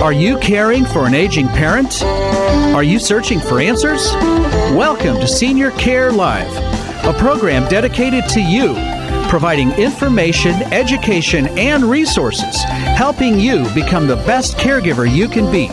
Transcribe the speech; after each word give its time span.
Are 0.00 0.14
you 0.14 0.38
caring 0.38 0.86
for 0.86 1.06
an 1.06 1.12
aging 1.12 1.46
parent? 1.48 2.02
Are 2.02 2.82
you 2.82 2.98
searching 2.98 3.38
for 3.38 3.60
answers? 3.60 4.10
Welcome 4.72 5.20
to 5.20 5.28
Senior 5.28 5.72
Care 5.72 6.10
Live, 6.10 6.50
a 7.04 7.12
program 7.18 7.68
dedicated 7.68 8.26
to 8.30 8.40
you, 8.40 8.72
providing 9.28 9.72
information, 9.72 10.54
education, 10.72 11.48
and 11.58 11.84
resources, 11.84 12.62
helping 12.62 13.38
you 13.38 13.68
become 13.74 14.06
the 14.06 14.16
best 14.16 14.56
caregiver 14.56 15.04
you 15.06 15.28
can 15.28 15.52
be. 15.52 15.68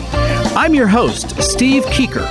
I'm 0.54 0.74
your 0.74 0.88
host, 0.88 1.42
Steve 1.42 1.84
Keiter. 1.86 2.26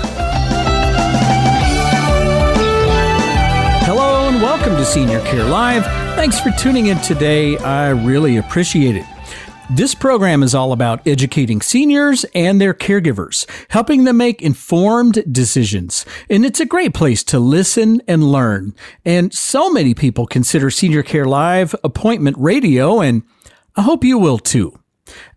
Hello 3.86 4.30
and 4.30 4.40
welcome 4.40 4.76
to 4.76 4.86
Senior 4.86 5.22
Care 5.22 5.46
Live. 5.46 5.84
Thanks 6.16 6.40
for 6.40 6.52
tuning 6.52 6.86
in 6.86 7.00
today. 7.00 7.58
I 7.58 7.90
really 7.90 8.38
appreciate 8.38 8.96
it. 8.96 9.06
This 9.70 9.94
program 9.94 10.44
is 10.44 10.56
all 10.56 10.72
about 10.72 11.06
educating 11.06 11.60
seniors 11.60 12.24
and 12.34 12.60
their 12.60 12.74
caregivers, 12.74 13.46
helping 13.70 14.06
them 14.06 14.16
make 14.16 14.42
informed 14.42 15.22
decisions. 15.30 16.06
And 16.30 16.46
it's 16.46 16.62
a 16.62 16.66
great 16.66 16.94
place 16.94 17.22
to 17.26 17.38
listen 17.38 18.02
and 18.08 18.32
learn. 18.32 18.74
And 19.04 19.34
so 19.34 19.70
many 19.70 19.94
people 19.94 20.26
consider 20.26 20.70
Senior 20.70 21.04
Care 21.04 21.26
Live 21.26 21.76
appointment 21.84 22.38
radio, 22.40 23.02
and 23.02 23.24
I 23.76 23.82
hope 23.82 24.06
you 24.06 24.18
will 24.18 24.40
too. 24.40 24.80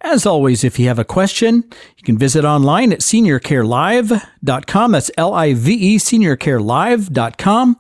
As 0.01 0.25
always, 0.27 0.63
if 0.63 0.79
you 0.79 0.87
have 0.87 1.01
a 1.01 1.05
question, 1.05 1.65
you 1.97 2.05
can 2.05 2.17
visit 2.17 2.45
online 2.45 2.93
at 2.93 3.01
seniorcarelive.com. 3.01 4.93
That's 4.93 5.11
L 5.19 5.35
I 5.35 5.55
V 5.55 5.73
E, 5.73 5.99
seniorcarelive.com. 5.99 7.77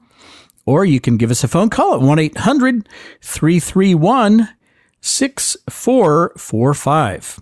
Or 0.66 0.84
you 0.84 1.00
can 1.00 1.16
give 1.16 1.30
us 1.30 1.44
a 1.44 1.48
phone 1.48 1.70
call 1.70 1.94
at 1.94 2.00
1 2.00 2.18
800 2.18 2.88
331 3.22 4.48
6445. 5.00 7.40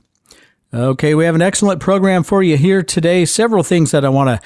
Okay, 0.74 1.14
we 1.14 1.24
have 1.24 1.34
an 1.34 1.42
excellent 1.42 1.80
program 1.80 2.22
for 2.22 2.42
you 2.42 2.58
here 2.58 2.82
today. 2.82 3.24
Several 3.24 3.62
things 3.62 3.90
that 3.92 4.04
I 4.04 4.10
want 4.10 4.28
to 4.28 4.40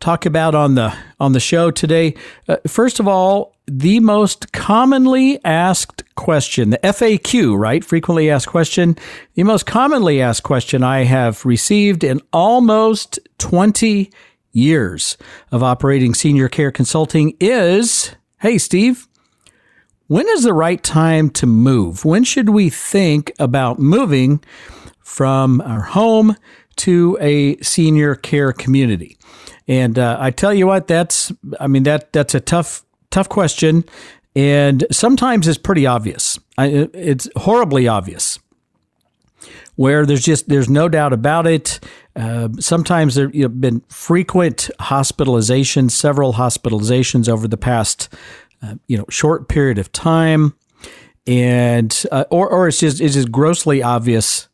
talk 0.00 0.26
about 0.26 0.54
on 0.54 0.74
the 0.74 0.94
on 1.20 1.32
the 1.32 1.40
show 1.40 1.70
today. 1.70 2.14
Uh, 2.48 2.56
first 2.66 3.00
of 3.00 3.08
all, 3.08 3.54
the 3.66 4.00
most 4.00 4.52
commonly 4.52 5.42
asked 5.44 6.02
question, 6.16 6.70
the 6.70 6.78
FAQ, 6.78 7.56
right? 7.56 7.84
Frequently 7.84 8.28
asked 8.28 8.48
question. 8.48 8.96
The 9.34 9.44
most 9.44 9.66
commonly 9.66 10.20
asked 10.20 10.42
question 10.42 10.82
I 10.82 11.04
have 11.04 11.46
received 11.46 12.04
in 12.04 12.20
almost 12.32 13.18
20 13.38 14.10
years 14.52 15.16
of 15.50 15.62
operating 15.62 16.12
senior 16.12 16.48
care 16.48 16.70
consulting 16.70 17.34
is, 17.40 18.14
"Hey 18.40 18.58
Steve, 18.58 19.08
when 20.14 20.28
is 20.28 20.44
the 20.44 20.54
right 20.54 20.80
time 20.80 21.28
to 21.28 21.44
move? 21.44 22.04
When 22.04 22.22
should 22.22 22.50
we 22.50 22.70
think 22.70 23.32
about 23.40 23.80
moving 23.80 24.44
from 25.00 25.60
our 25.62 25.80
home 25.80 26.36
to 26.76 27.18
a 27.20 27.56
senior 27.56 28.14
care 28.14 28.52
community? 28.52 29.18
And 29.66 29.98
uh, 29.98 30.16
I 30.20 30.30
tell 30.30 30.54
you 30.54 30.68
what, 30.68 30.86
that's 30.86 31.32
I 31.58 31.66
mean 31.66 31.82
that 31.82 32.12
that's 32.12 32.32
a 32.32 32.38
tough 32.38 32.84
tough 33.10 33.28
question, 33.28 33.84
and 34.36 34.86
sometimes 34.92 35.48
it's 35.48 35.58
pretty 35.58 35.84
obvious. 35.84 36.38
I, 36.56 36.88
it's 36.94 37.28
horribly 37.34 37.88
obvious. 37.88 38.38
Where 39.74 40.06
there's 40.06 40.24
just 40.24 40.48
there's 40.48 40.70
no 40.70 40.88
doubt 40.88 41.12
about 41.12 41.48
it. 41.48 41.80
Uh, 42.14 42.50
sometimes 42.60 43.16
there 43.16 43.28
have 43.34 43.60
been 43.60 43.80
frequent 43.88 44.70
hospitalizations, 44.78 45.90
several 45.90 46.34
hospitalizations 46.34 47.28
over 47.28 47.48
the 47.48 47.56
past 47.56 48.08
uh, 48.64 48.74
you 48.86 48.96
know 48.96 49.04
short 49.10 49.48
period 49.48 49.78
of 49.78 49.92
time, 49.92 50.54
and 51.26 52.04
uh, 52.10 52.24
or 52.30 52.48
or 52.48 52.68
it's 52.68 52.80
just 52.80 53.00
it's 53.00 53.14
just 53.14 53.30
grossly 53.30 53.82
obvious 53.82 54.48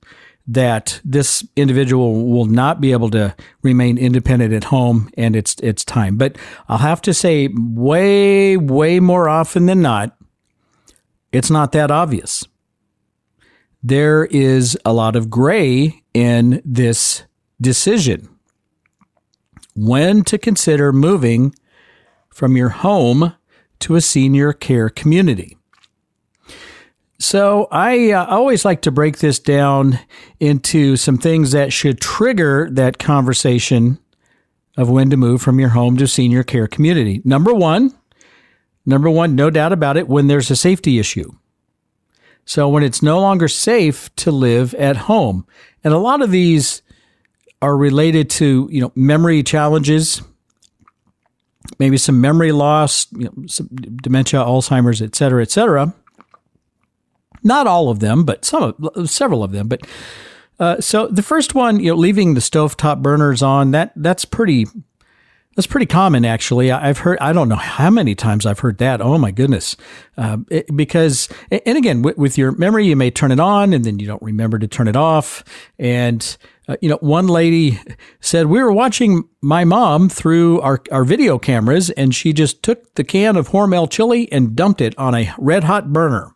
that 0.46 1.00
this 1.04 1.46
individual 1.54 2.26
will 2.26 2.46
not 2.46 2.80
be 2.80 2.92
able 2.92 3.10
to 3.10 3.34
remain 3.62 3.96
independent 3.96 4.52
at 4.52 4.64
home 4.64 5.08
and 5.16 5.36
it's 5.36 5.54
it's 5.62 5.84
time. 5.84 6.16
But 6.16 6.36
I'll 6.68 6.78
have 6.78 7.00
to 7.02 7.14
say 7.14 7.48
way 7.54 8.56
way 8.56 9.00
more 9.00 9.28
often 9.28 9.66
than 9.66 9.80
not 9.80 10.16
it's 11.32 11.50
not 11.50 11.72
that 11.72 11.90
obvious. 11.90 12.46
There 13.82 14.26
is 14.26 14.78
a 14.84 14.92
lot 14.92 15.16
of 15.16 15.30
gray 15.30 16.02
in 16.12 16.60
this 16.64 17.24
decision. 17.60 18.28
When 19.74 20.24
to 20.24 20.38
consider 20.38 20.92
moving 20.92 21.54
from 22.28 22.56
your 22.56 22.70
home 22.70 23.34
to 23.80 23.96
a 23.96 24.00
senior 24.00 24.52
care 24.52 24.88
community. 24.88 25.56
So 27.18 27.68
I 27.70 28.12
uh, 28.12 28.24
always 28.26 28.64
like 28.64 28.80
to 28.82 28.90
break 28.90 29.18
this 29.18 29.38
down 29.38 29.98
into 30.40 30.96
some 30.96 31.18
things 31.18 31.52
that 31.52 31.70
should 31.70 32.00
trigger 32.00 32.68
that 32.72 32.98
conversation 32.98 33.98
of 34.76 34.88
when 34.88 35.10
to 35.10 35.18
move 35.18 35.42
from 35.42 35.60
your 35.60 35.68
home 35.70 35.98
to 35.98 36.06
senior 36.06 36.42
care 36.42 36.66
community. 36.66 37.20
Number 37.22 37.52
one, 37.52 37.94
number 38.86 39.10
one, 39.10 39.34
no 39.34 39.50
doubt 39.50 39.72
about 39.72 39.98
it, 39.98 40.08
when 40.08 40.28
there's 40.28 40.50
a 40.50 40.56
safety 40.56 40.98
issue. 40.98 41.30
So 42.46 42.70
when 42.70 42.82
it's 42.82 43.02
no 43.02 43.20
longer 43.20 43.48
safe 43.48 44.14
to 44.16 44.30
live 44.30 44.72
at 44.74 44.96
home, 44.96 45.46
and 45.84 45.92
a 45.92 45.98
lot 45.98 46.22
of 46.22 46.30
these 46.30 46.80
are 47.60 47.76
related 47.76 48.30
to 48.30 48.66
you 48.72 48.80
know 48.80 48.92
memory 48.94 49.42
challenges, 49.42 50.22
maybe 51.78 51.96
some 51.96 52.20
memory 52.20 52.52
loss, 52.52 53.06
you 53.12 53.24
know, 53.24 53.46
some 53.46 53.68
dementia, 53.68 54.40
Alzheimer's, 54.40 55.02
et 55.02 55.14
cetera, 55.14 55.42
et 55.42 55.50
cetera. 55.50 55.94
Not 57.42 57.66
all 57.66 57.88
of 57.88 58.00
them, 58.00 58.24
but 58.24 58.44
some, 58.44 58.74
several 59.06 59.42
of 59.42 59.52
them. 59.52 59.68
But 59.68 59.82
uh, 60.58 60.80
so 60.80 61.06
the 61.06 61.22
first 61.22 61.54
one, 61.54 61.80
you 61.80 61.90
know, 61.90 61.96
leaving 61.96 62.34
the 62.34 62.40
stovetop 62.40 63.02
burners 63.02 63.42
on 63.42 63.70
that 63.70 63.92
that's 63.96 64.24
pretty 64.24 64.66
that's 65.56 65.66
pretty 65.66 65.86
common, 65.86 66.24
actually. 66.24 66.70
I've 66.70 66.98
heard, 66.98 67.18
I 67.20 67.32
don't 67.32 67.48
know 67.48 67.56
how 67.56 67.90
many 67.90 68.14
times 68.14 68.46
I've 68.46 68.60
heard 68.60 68.78
that. 68.78 69.00
Oh 69.00 69.18
my 69.18 69.32
goodness. 69.32 69.76
Uh, 70.16 70.38
it, 70.48 70.74
because, 70.74 71.28
and 71.50 71.76
again, 71.76 72.02
with, 72.02 72.16
with, 72.16 72.38
your 72.38 72.52
memory, 72.52 72.86
you 72.86 72.94
may 72.94 73.10
turn 73.10 73.32
it 73.32 73.40
on 73.40 73.72
and 73.72 73.84
then 73.84 73.98
you 73.98 74.06
don't 74.06 74.22
remember 74.22 74.58
to 74.60 74.68
turn 74.68 74.86
it 74.86 74.96
off. 74.96 75.42
And, 75.78 76.36
uh, 76.70 76.76
you 76.80 76.88
know, 76.88 76.98
one 77.00 77.26
lady 77.26 77.80
said, 78.20 78.46
we 78.46 78.62
were 78.62 78.70
watching 78.72 79.24
my 79.40 79.64
mom 79.64 80.08
through 80.08 80.60
our, 80.60 80.80
our 80.92 81.04
video 81.04 81.36
cameras 81.36 81.90
and 81.90 82.14
she 82.14 82.32
just 82.32 82.62
took 82.62 82.94
the 82.94 83.02
can 83.02 83.36
of 83.36 83.48
Hormel 83.48 83.90
chili 83.90 84.30
and 84.30 84.54
dumped 84.54 84.80
it 84.80 84.96
on 84.96 85.12
a 85.16 85.34
red 85.36 85.64
hot 85.64 85.92
burner 85.92 86.32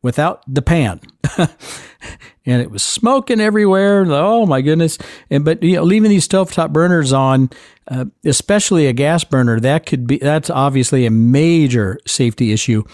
without 0.00 0.42
the 0.46 0.62
pan. 0.62 1.00
and 1.38 2.62
it 2.62 2.70
was 2.70 2.82
smoking 2.82 3.40
everywhere. 3.40 4.06
Oh 4.08 4.46
my 4.46 4.62
goodness! 4.62 4.96
And 5.28 5.44
but 5.44 5.62
you 5.62 5.76
know, 5.76 5.82
leaving 5.82 6.10
these 6.10 6.26
stovetop 6.26 6.72
burners 6.72 7.12
on, 7.12 7.50
uh, 7.88 8.06
especially 8.24 8.86
a 8.86 8.92
gas 8.92 9.24
burner, 9.24 9.60
that 9.60 9.86
could 9.86 10.06
be 10.06 10.18
that's 10.18 10.50
obviously 10.50 11.06
a 11.06 11.10
major 11.10 11.98
safety 12.06 12.52
issue. 12.52 12.84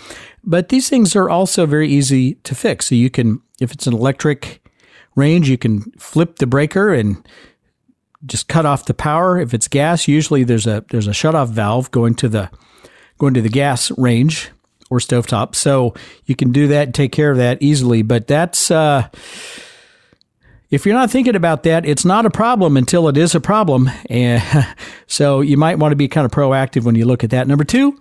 But 0.42 0.70
these 0.70 0.88
things 0.88 1.14
are 1.14 1.28
also 1.28 1.66
very 1.66 1.88
easy 1.88 2.34
to 2.34 2.54
fix. 2.54 2.86
So 2.86 2.94
you 2.94 3.10
can, 3.10 3.42
if 3.60 3.72
it's 3.72 3.86
an 3.86 3.92
electric 3.92 4.60
range, 5.16 5.48
you 5.48 5.58
can 5.58 5.90
flip 5.92 6.36
the 6.36 6.46
breaker 6.46 6.92
and 6.92 7.26
just 8.26 8.48
cut 8.48 8.66
off 8.66 8.86
the 8.86 8.94
power. 8.94 9.38
If 9.38 9.54
it's 9.54 9.68
gas, 9.68 10.08
usually 10.08 10.44
there's 10.44 10.66
a 10.66 10.84
there's 10.90 11.06
a 11.06 11.14
shut 11.14 11.34
off 11.34 11.48
valve 11.48 11.90
going 11.90 12.14
to 12.16 12.28
the 12.28 12.50
going 13.18 13.34
to 13.34 13.42
the 13.42 13.48
gas 13.48 13.90
range 13.98 14.50
or 14.90 14.98
stovetop. 14.98 15.54
So 15.54 15.94
you 16.26 16.34
can 16.34 16.52
do 16.52 16.66
that 16.68 16.88
and 16.88 16.94
take 16.94 17.12
care 17.12 17.30
of 17.30 17.38
that 17.38 17.62
easily. 17.62 18.02
But 18.02 18.26
that's, 18.26 18.70
uh, 18.70 19.08
if 20.70 20.84
you're 20.84 20.94
not 20.94 21.10
thinking 21.10 21.36
about 21.36 21.62
that, 21.62 21.86
it's 21.86 22.04
not 22.04 22.26
a 22.26 22.30
problem 22.30 22.76
until 22.76 23.08
it 23.08 23.16
is 23.16 23.34
a 23.34 23.40
problem. 23.40 23.88
And 24.10 24.42
so 25.06 25.40
you 25.40 25.56
might 25.56 25.78
want 25.78 25.92
to 25.92 25.96
be 25.96 26.08
kind 26.08 26.24
of 26.24 26.32
proactive 26.32 26.82
when 26.82 26.96
you 26.96 27.06
look 27.06 27.24
at 27.24 27.30
that. 27.30 27.46
Number 27.46 27.64
two, 27.64 28.00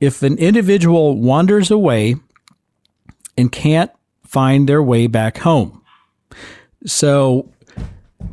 if 0.00 0.22
an 0.22 0.38
individual 0.38 1.20
wanders 1.20 1.70
away 1.70 2.16
and 3.36 3.50
can't 3.50 3.90
find 4.24 4.68
their 4.68 4.82
way 4.82 5.06
back 5.06 5.38
home. 5.38 5.82
So 6.86 7.50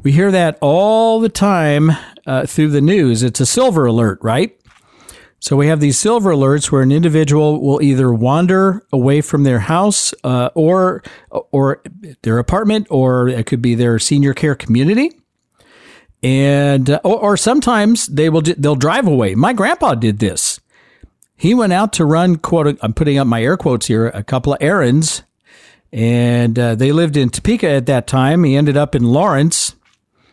we 0.03 0.11
hear 0.11 0.31
that 0.31 0.57
all 0.61 1.19
the 1.19 1.29
time 1.29 1.91
uh, 2.25 2.45
through 2.45 2.69
the 2.69 2.81
news. 2.81 3.23
It's 3.23 3.39
a 3.39 3.45
silver 3.45 3.85
alert, 3.85 4.19
right? 4.21 4.57
So 5.39 5.55
we 5.55 5.67
have 5.67 5.79
these 5.79 5.97
silver 5.97 6.31
alerts 6.31 6.71
where 6.71 6.83
an 6.83 6.91
individual 6.91 7.59
will 7.61 7.81
either 7.81 8.13
wander 8.13 8.85
away 8.93 9.21
from 9.21 9.43
their 9.43 9.59
house 9.59 10.13
uh, 10.23 10.49
or 10.53 11.01
or 11.31 11.81
their 12.21 12.37
apartment, 12.37 12.85
or 12.91 13.27
it 13.27 13.47
could 13.47 13.61
be 13.61 13.73
their 13.73 13.97
senior 13.97 14.35
care 14.35 14.53
community, 14.53 15.11
and 16.21 16.91
uh, 16.91 17.01
or, 17.03 17.19
or, 17.19 17.37
sometimes 17.37 18.05
they 18.05 18.29
will 18.29 18.43
they'll 18.43 18.75
drive 18.75 19.07
away. 19.07 19.33
My 19.33 19.51
grandpa 19.51 19.95
did 19.95 20.19
this. 20.19 20.59
He 21.35 21.55
went 21.55 21.73
out 21.73 21.91
to 21.93 22.05
run 22.05 22.35
quote. 22.35 22.77
I'm 22.79 22.93
putting 22.93 23.17
up 23.17 23.25
my 23.25 23.41
air 23.41 23.57
quotes 23.57 23.87
here. 23.87 24.09
A 24.09 24.23
couple 24.23 24.53
of 24.53 24.59
errands, 24.61 25.23
and 25.91 26.57
uh, 26.57 26.75
they 26.75 26.91
lived 26.91 27.17
in 27.17 27.29
Topeka 27.29 27.67
at 27.67 27.85
that 27.87 28.07
time. 28.07 28.43
He 28.43 28.55
ended 28.55 28.77
up 28.77 28.95
in 28.95 29.03
Lawrence. 29.03 29.75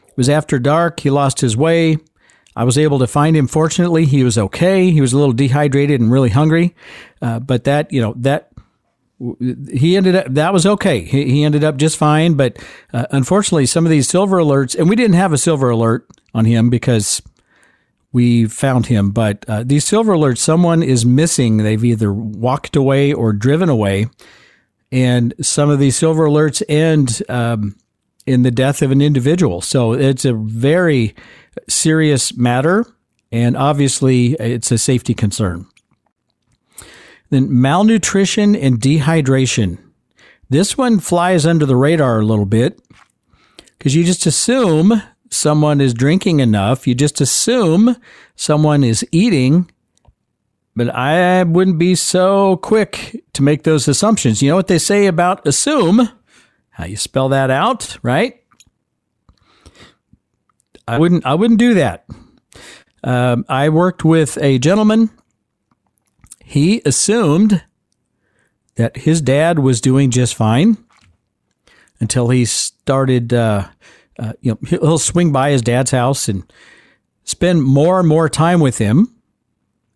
It 0.06 0.16
was 0.16 0.28
after 0.28 0.58
dark. 0.58 1.00
He 1.00 1.10
lost 1.10 1.40
his 1.40 1.56
way 1.56 1.98
I 2.58 2.64
was 2.64 2.76
able 2.76 2.98
to 2.98 3.06
find 3.06 3.36
him. 3.36 3.46
Fortunately, 3.46 4.04
he 4.04 4.24
was 4.24 4.36
okay. 4.36 4.90
He 4.90 5.00
was 5.00 5.12
a 5.12 5.16
little 5.16 5.32
dehydrated 5.32 6.00
and 6.00 6.10
really 6.10 6.30
hungry, 6.30 6.74
uh, 7.22 7.38
but 7.38 7.62
that 7.64 7.92
you 7.92 8.00
know 8.00 8.14
that 8.16 8.50
he 9.70 9.96
ended 9.96 10.16
up 10.16 10.26
that 10.30 10.52
was 10.52 10.66
okay. 10.66 11.04
He, 11.04 11.30
he 11.30 11.44
ended 11.44 11.62
up 11.62 11.76
just 11.76 11.96
fine. 11.96 12.34
But 12.34 12.58
uh, 12.92 13.06
unfortunately, 13.12 13.66
some 13.66 13.86
of 13.86 13.90
these 13.90 14.08
silver 14.08 14.38
alerts, 14.38 14.76
and 14.76 14.88
we 14.88 14.96
didn't 14.96 15.14
have 15.14 15.32
a 15.32 15.38
silver 15.38 15.70
alert 15.70 16.08
on 16.34 16.46
him 16.46 16.68
because 16.68 17.22
we 18.10 18.46
found 18.46 18.86
him. 18.86 19.12
But 19.12 19.44
uh, 19.46 19.62
these 19.64 19.84
silver 19.84 20.14
alerts, 20.14 20.38
someone 20.38 20.82
is 20.82 21.06
missing. 21.06 21.58
They've 21.58 21.84
either 21.84 22.12
walked 22.12 22.74
away 22.74 23.12
or 23.12 23.32
driven 23.32 23.68
away, 23.68 24.08
and 24.90 25.34
some 25.40 25.70
of 25.70 25.78
these 25.78 25.96
silver 25.96 26.26
alerts 26.26 26.62
end. 26.68 27.22
Um, 27.28 27.76
in 28.28 28.42
the 28.42 28.50
death 28.50 28.82
of 28.82 28.90
an 28.90 29.00
individual. 29.00 29.62
So 29.62 29.94
it's 29.94 30.26
a 30.26 30.34
very 30.34 31.16
serious 31.66 32.36
matter, 32.36 32.84
and 33.32 33.56
obviously 33.56 34.34
it's 34.34 34.70
a 34.70 34.76
safety 34.76 35.14
concern. 35.14 35.66
Then 37.30 37.60
malnutrition 37.60 38.54
and 38.54 38.78
dehydration. 38.78 39.78
This 40.50 40.76
one 40.76 41.00
flies 41.00 41.46
under 41.46 41.64
the 41.64 41.76
radar 41.76 42.20
a 42.20 42.24
little 42.24 42.44
bit 42.44 42.78
because 43.78 43.94
you 43.94 44.04
just 44.04 44.26
assume 44.26 45.02
someone 45.30 45.80
is 45.80 45.94
drinking 45.94 46.40
enough. 46.40 46.86
You 46.86 46.94
just 46.94 47.22
assume 47.22 47.96
someone 48.36 48.84
is 48.84 49.06
eating, 49.10 49.70
but 50.78 50.94
I 50.94 51.42
wouldn't 51.42 51.78
be 51.78 51.96
so 51.96 52.56
quick 52.58 53.24
to 53.32 53.42
make 53.42 53.64
those 53.64 53.88
assumptions. 53.88 54.40
You 54.40 54.50
know 54.50 54.54
what 54.54 54.68
they 54.68 54.78
say 54.78 55.06
about 55.06 55.44
assume? 55.44 56.08
How 56.70 56.84
you 56.84 56.96
spell 56.96 57.28
that 57.30 57.50
out, 57.50 57.98
right? 58.00 58.40
I 60.86 60.98
wouldn't. 60.98 61.26
I 61.26 61.34
wouldn't 61.34 61.58
do 61.58 61.74
that. 61.74 62.06
Um, 63.02 63.44
I 63.48 63.70
worked 63.70 64.04
with 64.04 64.38
a 64.40 64.60
gentleman. 64.60 65.10
He 66.44 66.80
assumed 66.86 67.64
that 68.76 68.98
his 68.98 69.20
dad 69.20 69.58
was 69.58 69.80
doing 69.80 70.12
just 70.12 70.36
fine 70.36 70.78
until 71.98 72.28
he 72.28 72.44
started. 72.44 73.34
Uh, 73.34 73.66
uh, 74.16 74.34
you 74.42 74.52
know, 74.52 74.58
he'll 74.68 74.98
swing 74.98 75.32
by 75.32 75.50
his 75.50 75.60
dad's 75.60 75.90
house 75.90 76.28
and 76.28 76.44
spend 77.24 77.64
more 77.64 77.98
and 77.98 78.08
more 78.08 78.28
time 78.28 78.60
with 78.60 78.78
him 78.78 79.17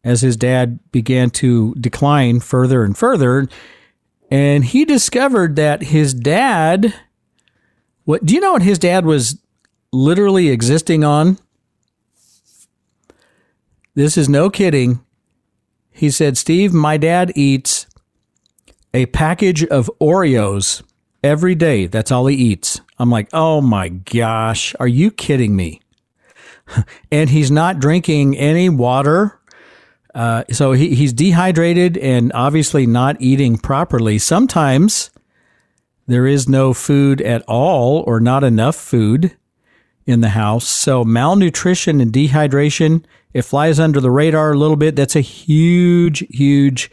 as 0.04 0.20
his 0.20 0.36
dad 0.36 0.80
began 0.90 1.30
to 1.30 1.74
decline 1.74 2.40
further 2.40 2.84
and 2.84 2.96
further. 2.96 3.48
And 4.30 4.64
he 4.64 4.84
discovered 4.84 5.56
that 5.56 5.82
his 5.84 6.14
dad. 6.14 6.94
What 8.04 8.24
do 8.24 8.34
you 8.34 8.40
know? 8.40 8.52
What 8.52 8.62
his 8.62 8.78
dad 8.78 9.04
was 9.04 9.38
literally 9.92 10.48
existing 10.48 11.04
on? 11.04 11.38
This 13.94 14.16
is 14.16 14.28
no 14.28 14.48
kidding. 14.48 15.00
He 15.90 16.10
said, 16.10 16.38
Steve, 16.38 16.72
my 16.72 16.96
dad 16.96 17.32
eats 17.36 17.86
a 18.94 19.06
package 19.06 19.64
of 19.64 19.90
Oreos 20.00 20.82
every 21.22 21.54
day. 21.54 21.86
That's 21.86 22.10
all 22.10 22.26
he 22.26 22.36
eats. 22.36 22.80
I'm 22.98 23.10
like, 23.10 23.28
oh 23.32 23.60
my 23.60 23.88
gosh, 23.88 24.74
are 24.80 24.88
you 24.88 25.10
kidding 25.10 25.54
me? 25.54 25.80
and 27.12 27.30
he's 27.30 27.50
not 27.50 27.78
drinking 27.78 28.36
any 28.36 28.68
water. 28.68 29.38
Uh, 30.14 30.44
so 30.50 30.72
he, 30.72 30.94
he's 30.94 31.12
dehydrated 31.12 31.96
and 31.98 32.32
obviously 32.34 32.86
not 32.86 33.20
eating 33.20 33.56
properly. 33.56 34.18
Sometimes 34.18 35.10
there 36.06 36.26
is 36.26 36.48
no 36.48 36.74
food 36.74 37.20
at 37.22 37.42
all 37.48 38.04
or 38.06 38.20
not 38.20 38.44
enough 38.44 38.76
food 38.76 39.36
in 40.04 40.20
the 40.20 40.30
house. 40.30 40.68
So 40.68 41.04
malnutrition 41.04 42.00
and 42.00 42.12
dehydration, 42.12 43.04
it 43.32 43.42
flies 43.42 43.80
under 43.80 44.00
the 44.00 44.10
radar 44.10 44.52
a 44.52 44.58
little 44.58 44.76
bit. 44.76 44.96
That's 44.96 45.16
a 45.16 45.20
huge, 45.20 46.18
huge 46.30 46.90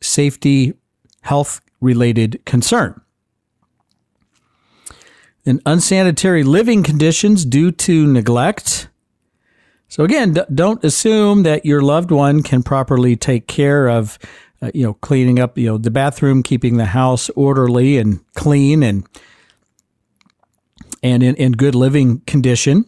safety, 0.00 0.74
health 1.22 1.60
related 1.80 2.44
concern. 2.44 3.00
And 5.44 5.60
unsanitary 5.64 6.42
living 6.42 6.82
conditions 6.82 7.44
due 7.44 7.72
to 7.72 8.06
neglect. 8.06 8.88
So 9.88 10.04
again, 10.04 10.36
don't 10.52 10.82
assume 10.84 11.44
that 11.44 11.64
your 11.64 11.80
loved 11.80 12.10
one 12.10 12.42
can 12.42 12.62
properly 12.62 13.16
take 13.16 13.46
care 13.46 13.88
of, 13.88 14.18
uh, 14.60 14.70
you 14.74 14.82
know, 14.82 14.94
cleaning 14.94 15.38
up, 15.38 15.56
you 15.56 15.66
know, 15.66 15.78
the 15.78 15.90
bathroom, 15.90 16.42
keeping 16.42 16.76
the 16.76 16.86
house 16.86 17.30
orderly 17.30 17.98
and 17.98 18.20
clean 18.34 18.82
and 18.82 19.06
and 21.02 21.22
in, 21.22 21.34
in 21.36 21.52
good 21.52 21.74
living 21.74 22.20
condition 22.20 22.84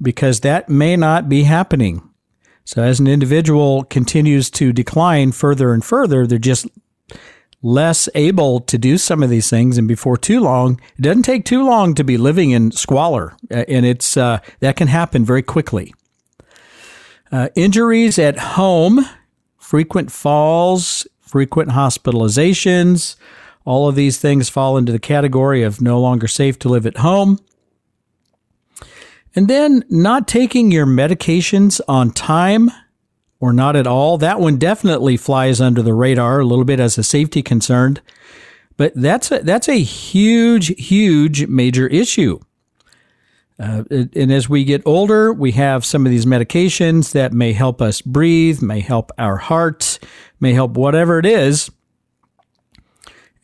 because 0.00 0.40
that 0.40 0.68
may 0.68 0.96
not 0.96 1.28
be 1.28 1.42
happening. 1.42 2.02
So 2.64 2.82
as 2.82 3.00
an 3.00 3.06
individual 3.06 3.84
continues 3.84 4.50
to 4.52 4.72
decline 4.72 5.32
further 5.32 5.72
and 5.72 5.84
further, 5.84 6.26
they're 6.26 6.38
just 6.38 6.68
less 7.62 8.08
able 8.14 8.60
to 8.60 8.78
do 8.78 8.96
some 8.96 9.22
of 9.22 9.30
these 9.30 9.50
things. 9.50 9.76
And 9.76 9.86
before 9.86 10.16
too 10.16 10.40
long, 10.40 10.80
it 10.98 11.02
doesn't 11.02 11.22
take 11.22 11.44
too 11.44 11.64
long 11.64 11.94
to 11.94 12.04
be 12.04 12.16
living 12.16 12.50
in 12.50 12.70
squalor, 12.70 13.36
and 13.50 13.84
it's 13.84 14.16
uh, 14.16 14.38
that 14.60 14.76
can 14.76 14.88
happen 14.88 15.24
very 15.24 15.42
quickly. 15.42 15.94
Uh, 17.32 17.48
injuries 17.54 18.18
at 18.18 18.38
home, 18.38 19.06
frequent 19.58 20.10
falls, 20.10 21.06
frequent 21.20 21.70
hospitalizations, 21.70 23.16
all 23.64 23.88
of 23.88 23.94
these 23.94 24.18
things 24.18 24.48
fall 24.48 24.76
into 24.76 24.90
the 24.90 24.98
category 24.98 25.62
of 25.62 25.80
no 25.80 26.00
longer 26.00 26.26
safe 26.26 26.58
to 26.58 26.68
live 26.68 26.86
at 26.86 26.98
home. 26.98 27.38
And 29.36 29.46
then 29.46 29.84
not 29.88 30.26
taking 30.26 30.72
your 30.72 30.86
medications 30.86 31.80
on 31.86 32.10
time 32.10 32.70
or 33.40 33.52
not 33.52 33.74
at 33.74 33.86
all. 33.86 34.18
That 34.18 34.38
one 34.38 34.58
definitely 34.58 35.16
flies 35.16 35.60
under 35.60 35.82
the 35.82 35.94
radar 35.94 36.40
a 36.40 36.44
little 36.44 36.64
bit 36.64 36.78
as 36.78 36.98
a 36.98 37.02
safety 37.02 37.42
concern. 37.42 37.98
But 38.76 38.92
that's 38.94 39.32
a, 39.32 39.40
that's 39.40 39.68
a 39.68 39.80
huge, 39.80 40.68
huge 40.78 41.46
major 41.46 41.86
issue. 41.86 42.38
Uh, 43.58 43.84
and 43.90 44.32
as 44.32 44.48
we 44.48 44.64
get 44.64 44.82
older, 44.86 45.32
we 45.32 45.52
have 45.52 45.84
some 45.84 46.06
of 46.06 46.10
these 46.10 46.24
medications 46.24 47.12
that 47.12 47.32
may 47.32 47.52
help 47.52 47.82
us 47.82 48.00
breathe, 48.00 48.62
may 48.62 48.80
help 48.80 49.12
our 49.18 49.36
heart, 49.36 49.98
may 50.38 50.54
help 50.54 50.72
whatever 50.72 51.18
it 51.18 51.26
is 51.26 51.70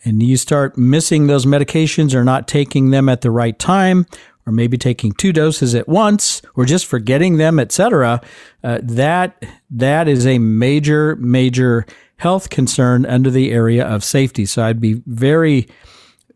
and 0.06 0.22
you 0.22 0.36
start 0.36 0.78
missing 0.78 1.26
those 1.26 1.44
medications 1.44 2.14
or 2.14 2.24
not 2.24 2.46
taking 2.46 2.90
them 2.90 3.08
at 3.08 3.20
the 3.20 3.30
right 3.30 3.58
time 3.58 4.06
or 4.46 4.52
maybe 4.52 4.78
taking 4.78 5.12
two 5.12 5.32
doses 5.32 5.74
at 5.74 5.88
once 5.88 6.40
or 6.54 6.64
just 6.64 6.86
forgetting 6.86 7.36
them 7.36 7.58
etc 7.58 8.20
uh, 8.64 8.78
that 8.82 9.44
that 9.70 10.08
is 10.08 10.26
a 10.26 10.38
major 10.38 11.16
major 11.16 11.84
health 12.18 12.48
concern 12.48 13.04
under 13.04 13.30
the 13.30 13.52
area 13.52 13.84
of 13.84 14.02
safety. 14.02 14.46
So 14.46 14.64
i'd 14.64 14.80
be 14.80 15.02
very 15.06 15.68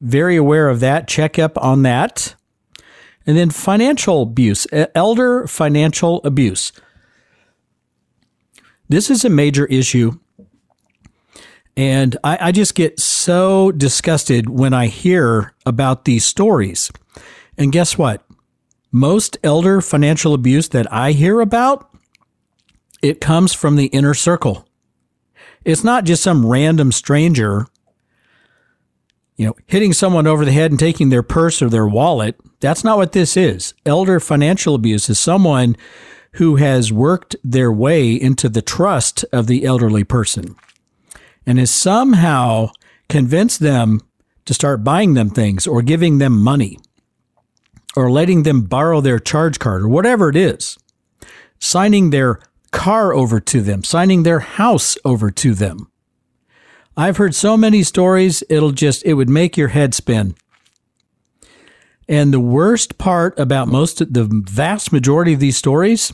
very 0.01 0.37
aware 0.37 0.69
of 0.69 0.81
that 0.81 1.09
check 1.09 1.39
up 1.39 1.59
on 1.59 1.83
that. 1.83 2.35
And 3.27 3.37
then 3.37 3.51
financial 3.51 4.23
abuse 4.23 4.67
elder 4.95 5.47
financial 5.47 6.21
abuse. 6.25 6.73
This 8.89 9.09
is 9.09 9.25
a 9.25 9.31
major 9.31 9.67
issue. 9.67 10.19
And 11.77 12.17
I, 12.25 12.49
I 12.49 12.53
just 12.53 12.75
get 12.75 12.99
so 12.99 13.71
disgusted 13.71 14.51
when 14.51 14.75
I 14.75 14.87
hear 14.87 15.55
about 15.65 16.05
these 16.05 16.27
stories. 16.27 16.91
And 17.57 17.73
guess 17.73 17.99
what? 17.99 18.25
Most 18.93 19.39
elder 19.45 19.81
financial 19.81 20.35
abuse 20.35 20.69
that 20.71 20.93
I 20.93 21.13
hear 21.13 21.41
about, 21.41 21.91
it 23.03 23.21
comes 23.21 23.53
from 23.53 23.77
the 23.77 23.87
inner 23.87 24.15
circle. 24.15 24.67
It's 25.65 25.85
not 25.85 26.05
just 26.05 26.23
some 26.23 26.47
random 26.47 26.91
stranger, 26.91 27.67
you 29.37 29.47
know, 29.47 29.57
hitting 29.67 29.93
someone 29.93 30.27
over 30.27 30.45
the 30.45 30.53
head 30.53 30.71
and 30.71 30.79
taking 30.79 31.09
their 31.09 31.23
purse 31.23 31.63
or 31.63 31.69
their 31.69 31.87
wallet. 31.87 32.37
That's 32.61 32.85
not 32.85 32.99
what 32.99 33.13
this 33.13 33.37
is. 33.37 33.75
Elder 33.87 34.21
financial 34.21 34.75
abuse 34.75 35.09
is 35.09 35.19
someone 35.19 35.77
who 36.33 36.57
has 36.57 36.93
worked 36.93 37.37
their 37.43 37.73
way 37.73 38.13
into 38.13 38.49
the 38.49 38.63
trust 38.63 39.25
of 39.33 39.47
the 39.47 39.65
elderly 39.65 40.05
person 40.05 40.57
and 41.47 41.59
has 41.59 41.71
somehow 41.71 42.71
convinced 43.09 43.61
them 43.61 44.01
to 44.45 44.55
start 44.55 44.85
buying 44.85 45.15
them 45.15 45.31
things 45.31 45.67
or 45.67 45.83
giving 45.83 46.19
them 46.19 46.41
money 46.41 46.79
or 47.97 48.11
letting 48.11 48.43
them 48.43 48.63
borrow 48.63 49.01
their 49.01 49.19
charge 49.19 49.59
card 49.59 49.83
or 49.83 49.89
whatever 49.89 50.29
it 50.29 50.37
is, 50.37 50.79
signing 51.59 52.11
their 52.11 52.41
car 52.71 53.13
over 53.13 53.41
to 53.41 53.61
them, 53.61 53.83
signing 53.83 54.23
their 54.23 54.41
house 54.41 54.97
over 55.05 55.31
to 55.31 55.55
them. 55.55 55.91
I've 56.97 57.17
heard 57.17 57.35
so 57.35 57.57
many 57.57 57.83
stories, 57.83 58.43
it'll 58.49 58.73
just, 58.73 59.05
it 59.05 59.15
would 59.15 59.29
make 59.29 59.57
your 59.57 59.69
head 59.69 59.95
spin. 59.95 60.35
And 62.09 62.33
the 62.33 62.41
worst 62.41 62.99
part 62.99 63.39
about 63.39 63.69
most, 63.69 64.01
of 64.01 64.13
the 64.13 64.25
vast 64.25 64.93
majority 64.93 65.33
of 65.33 65.41
these 65.41 65.57
stories, 65.57 66.13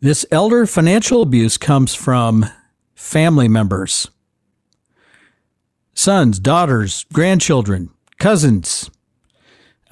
this 0.00 0.26
elder 0.30 0.66
financial 0.66 1.22
abuse 1.22 1.56
comes 1.58 1.94
from 1.94 2.46
family 2.94 3.48
members, 3.48 4.10
sons, 5.94 6.40
daughters, 6.40 7.04
grandchildren, 7.12 7.90
cousins, 8.18 8.90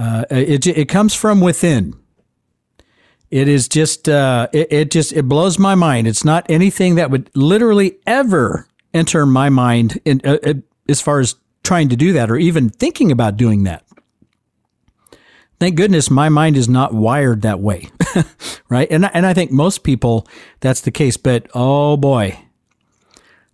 uh, 0.01 0.25
it 0.31 0.67
it 0.67 0.89
comes 0.89 1.15
from 1.15 1.43
within. 1.43 1.95
It 3.31 3.49
is 3.49 3.69
just 3.69 4.09
uh, 4.09 4.49
it, 4.51 4.73
it 4.73 4.91
just 4.91 5.13
it 5.13 5.25
blows 5.25 5.59
my 5.59 5.75
mind. 5.75 6.09
It's 6.09 6.25
not 6.25 6.47
anything 6.49 6.95
that 6.95 7.11
would 7.11 7.31
literally 7.35 7.99
ever 8.07 8.67
enter 8.95 9.27
my 9.27 9.51
mind 9.51 10.01
in, 10.07 10.23
uh, 10.25 10.39
uh 10.43 10.55
as 10.89 11.03
far 11.03 11.21
as 11.21 11.37
trying 11.63 11.91
to 11.91 11.97
do 11.97 12.15
that 12.15 12.31
or 12.31 12.37
even 12.37 12.71
thinking 12.71 13.13
about 13.13 13.37
doing 13.37 13.65
that. 13.65 13.85
Thank 15.61 15.77
goodness 15.77 16.11
my 16.11 16.31
mind 16.31 16.57
is 16.57 16.69
not 16.69 16.95
wired 16.95 17.43
that 17.43 17.61
way, 17.61 17.91
right? 18.71 18.89
And 18.91 19.05
and 19.13 19.27
I 19.27 19.35
think 19.35 19.51
most 19.51 19.85
people 19.85 20.27
that's 20.61 20.81
the 20.81 20.91
case. 20.91 21.19
But 21.19 21.47
oh 21.55 21.99
boy, 21.99 22.39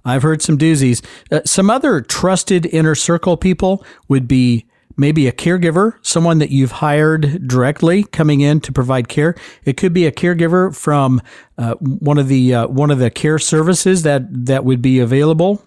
I've 0.04 0.22
heard 0.22 0.42
some 0.42 0.56
doozies. 0.56 1.04
Uh, 1.28 1.40
some 1.44 1.70
other 1.70 2.00
trusted 2.00 2.66
inner 2.66 2.94
circle 2.94 3.36
people 3.36 3.84
would 4.06 4.28
be 4.28 4.66
maybe 4.96 5.28
a 5.28 5.32
caregiver, 5.32 5.94
someone 6.02 6.38
that 6.38 6.50
you've 6.50 6.72
hired 6.72 7.46
directly 7.46 8.04
coming 8.04 8.40
in 8.40 8.60
to 8.60 8.72
provide 8.72 9.08
care. 9.08 9.34
It 9.64 9.76
could 9.76 9.92
be 9.92 10.06
a 10.06 10.12
caregiver 10.12 10.74
from 10.74 11.20
uh, 11.58 11.74
one 11.74 12.18
of 12.18 12.28
the 12.28 12.54
uh, 12.54 12.66
one 12.68 12.90
of 12.90 12.98
the 12.98 13.10
care 13.10 13.38
services 13.38 14.02
that 14.02 14.46
that 14.46 14.64
would 14.64 14.82
be 14.82 14.98
available. 14.98 15.62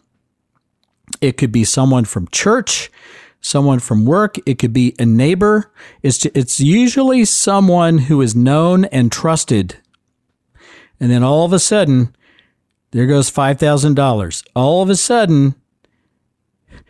It 1.22 1.38
could 1.38 1.52
be 1.52 1.64
someone 1.64 2.06
from 2.06 2.28
church, 2.30 2.92
someone 3.42 3.80
from 3.80 4.06
work. 4.06 4.38
It 4.46 4.60
could 4.60 4.74
be 4.74 4.96
a 5.00 5.06
neighbor. 5.06 5.72
It's 6.02 6.26
it's 6.26 6.60
usually 6.60 7.26
someone 7.26 8.00
who 8.00 8.22
is 8.22 8.36
known 8.36 8.86
and 8.86 9.12
trusted. 9.12 9.78
And 11.00 11.10
then 11.10 11.24
all 11.24 11.46
of 11.46 11.54
a 11.54 11.60
sudden, 11.60 12.16
there 12.92 13.08
goes 13.08 13.30
five 13.30 13.60
thousand 13.60 13.96
dollars. 13.96 14.44
All 14.56 14.82
of 14.82 14.90
a 14.90 14.96
sudden, 14.96 15.56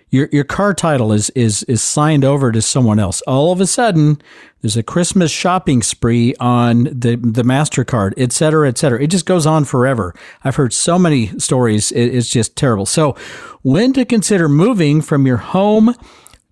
your 0.09 0.29
your 0.31 0.43
car 0.43 0.73
title 0.73 1.11
is 1.11 1.29
is 1.31 1.63
is 1.63 1.81
signed 1.81 2.25
over 2.25 2.51
to 2.51 2.61
someone 2.61 2.99
else. 2.99 3.21
All 3.21 3.51
of 3.51 3.61
a 3.61 3.67
sudden, 3.67 4.21
there's 4.61 4.77
a 4.77 4.83
Christmas 4.83 5.31
shopping 5.31 5.81
spree 5.81 6.35
on 6.39 6.85
the 6.85 7.15
the 7.15 7.43
Mastercard, 7.43 8.13
et 8.17 8.31
cetera, 8.31 8.67
et 8.67 8.77
cetera. 8.77 9.01
It 9.01 9.07
just 9.07 9.25
goes 9.25 9.45
on 9.45 9.65
forever. 9.65 10.15
I've 10.43 10.55
heard 10.55 10.73
so 10.73 10.97
many 10.97 11.27
stories. 11.39 11.91
It, 11.91 12.07
it's 12.07 12.29
just 12.29 12.55
terrible. 12.55 12.85
So, 12.85 13.15
when 13.61 13.93
to 13.93 14.05
consider 14.05 14.49
moving 14.49 15.01
from 15.01 15.27
your 15.27 15.37
home 15.37 15.95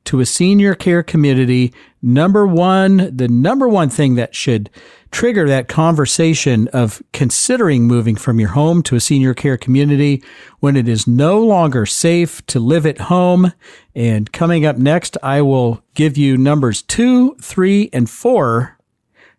to 0.07 0.19
a 0.19 0.25
senior 0.25 0.75
care 0.75 1.03
community? 1.03 1.73
Number 2.01 2.45
one, 2.45 3.15
the 3.15 3.27
number 3.27 3.67
one 3.67 3.89
thing 3.89 4.15
that 4.15 4.35
should 4.35 4.69
trigger 5.11 5.47
that 5.47 5.67
conversation 5.67 6.67
of 6.69 7.01
considering 7.13 7.83
moving 7.83 8.15
from 8.15 8.39
your 8.39 8.49
home 8.49 8.83
to 8.83 8.95
a 8.95 8.99
senior 8.99 9.33
care 9.33 9.57
community 9.57 10.23
when 10.59 10.75
it 10.75 10.87
is 10.87 11.07
no 11.07 11.39
longer 11.39 11.85
safe 11.85 12.45
to 12.47 12.59
live 12.59 12.85
at 12.85 13.01
home. 13.01 13.53
And 13.95 14.31
coming 14.31 14.65
up 14.65 14.77
next, 14.77 15.17
I 15.23 15.41
will 15.41 15.81
give 15.93 16.17
you 16.17 16.37
numbers 16.37 16.81
two, 16.81 17.35
three, 17.35 17.89
and 17.93 18.09
four 18.09 18.77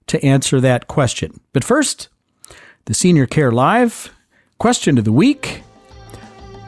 to 0.07 0.25
answer 0.25 0.61
that 0.61 0.89
question. 0.89 1.41
But 1.53 1.65
first, 1.65 2.09
the 2.87 2.95
Senior 2.95 3.27
Care 3.27 3.53
Live 3.53 4.15
question 4.59 4.99
of 4.99 5.05
the 5.05 5.13
week. 5.13 5.63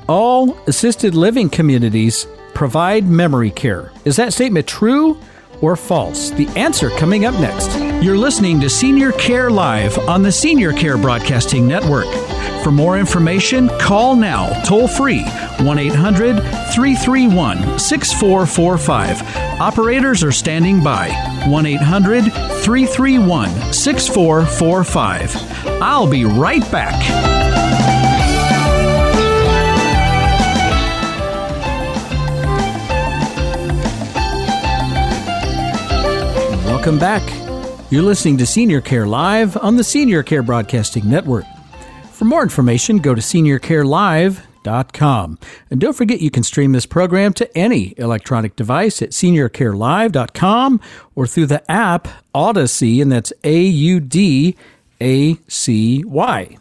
All 0.09 0.59
assisted 0.66 1.14
living 1.14 1.49
communities 1.49 2.26
provide 2.61 3.07
memory 3.07 3.50
care. 3.50 3.90
Is 4.05 4.17
that 4.17 4.35
statement 4.35 4.67
true 4.67 5.19
or 5.62 5.76
false? 5.76 6.29
The 6.29 6.47
answer 6.49 6.90
coming 6.90 7.25
up 7.25 7.33
next. 7.40 7.75
You're 8.05 8.19
listening 8.19 8.61
to 8.61 8.69
Senior 8.69 9.12
Care 9.12 9.50
Live 9.50 9.97
on 10.00 10.23
the 10.23 10.31
Senior 10.31 10.75
Care 10.75 10.99
Broadcasting 10.99 11.67
Network. 11.67 12.05
For 12.62 12.71
more 12.71 12.99
information, 12.99 13.71
call 13.79 14.14
now 14.14 14.52
toll 14.64 14.88
free 14.88 15.23
1 15.61 15.79
800 15.79 16.35
331 16.75 17.79
6445. 17.79 19.23
Operators 19.59 20.23
are 20.23 20.31
standing 20.31 20.85
by 20.85 21.09
1 21.49 21.64
800 21.64 22.25
331 22.25 23.73
6445. 23.73 25.81
I'll 25.81 26.07
be 26.07 26.26
right 26.26 26.71
back. 26.71 28.00
Welcome 36.81 36.99
back. 36.99 37.23
You're 37.91 38.01
listening 38.01 38.39
to 38.39 38.47
Senior 38.47 38.81
Care 38.81 39.07
Live 39.07 39.55
on 39.59 39.77
the 39.77 39.85
Senior 39.85 40.23
Care 40.23 40.43
Broadcasting 40.43 41.07
Network. 41.07 41.45
For 42.11 42.25
more 42.25 42.43
information, 42.43 43.01
go 43.01 43.15
to 43.15 43.21
seniorcarelive.com. 43.21 45.39
And 45.71 45.79
don't 45.79 45.93
forget 45.93 46.23
you 46.23 46.31
can 46.31 46.43
stream 46.43 46.73
this 46.73 46.87
program 46.87 47.35
to 47.35 47.55
any 47.55 47.93
electronic 47.99 48.57
device 48.57 49.03
at 49.03 49.11
seniorcarelive.com 49.11 50.81
or 51.15 51.27
through 51.27 51.45
the 51.45 51.71
app 51.71 52.09
Audacy, 52.35 53.03
and 53.03 53.13
that's 53.13 53.35
A 53.45 53.61
U 53.61 54.01
D 54.01 54.57
A 55.03 55.35
C 55.49 56.03
Y. 56.07 56.57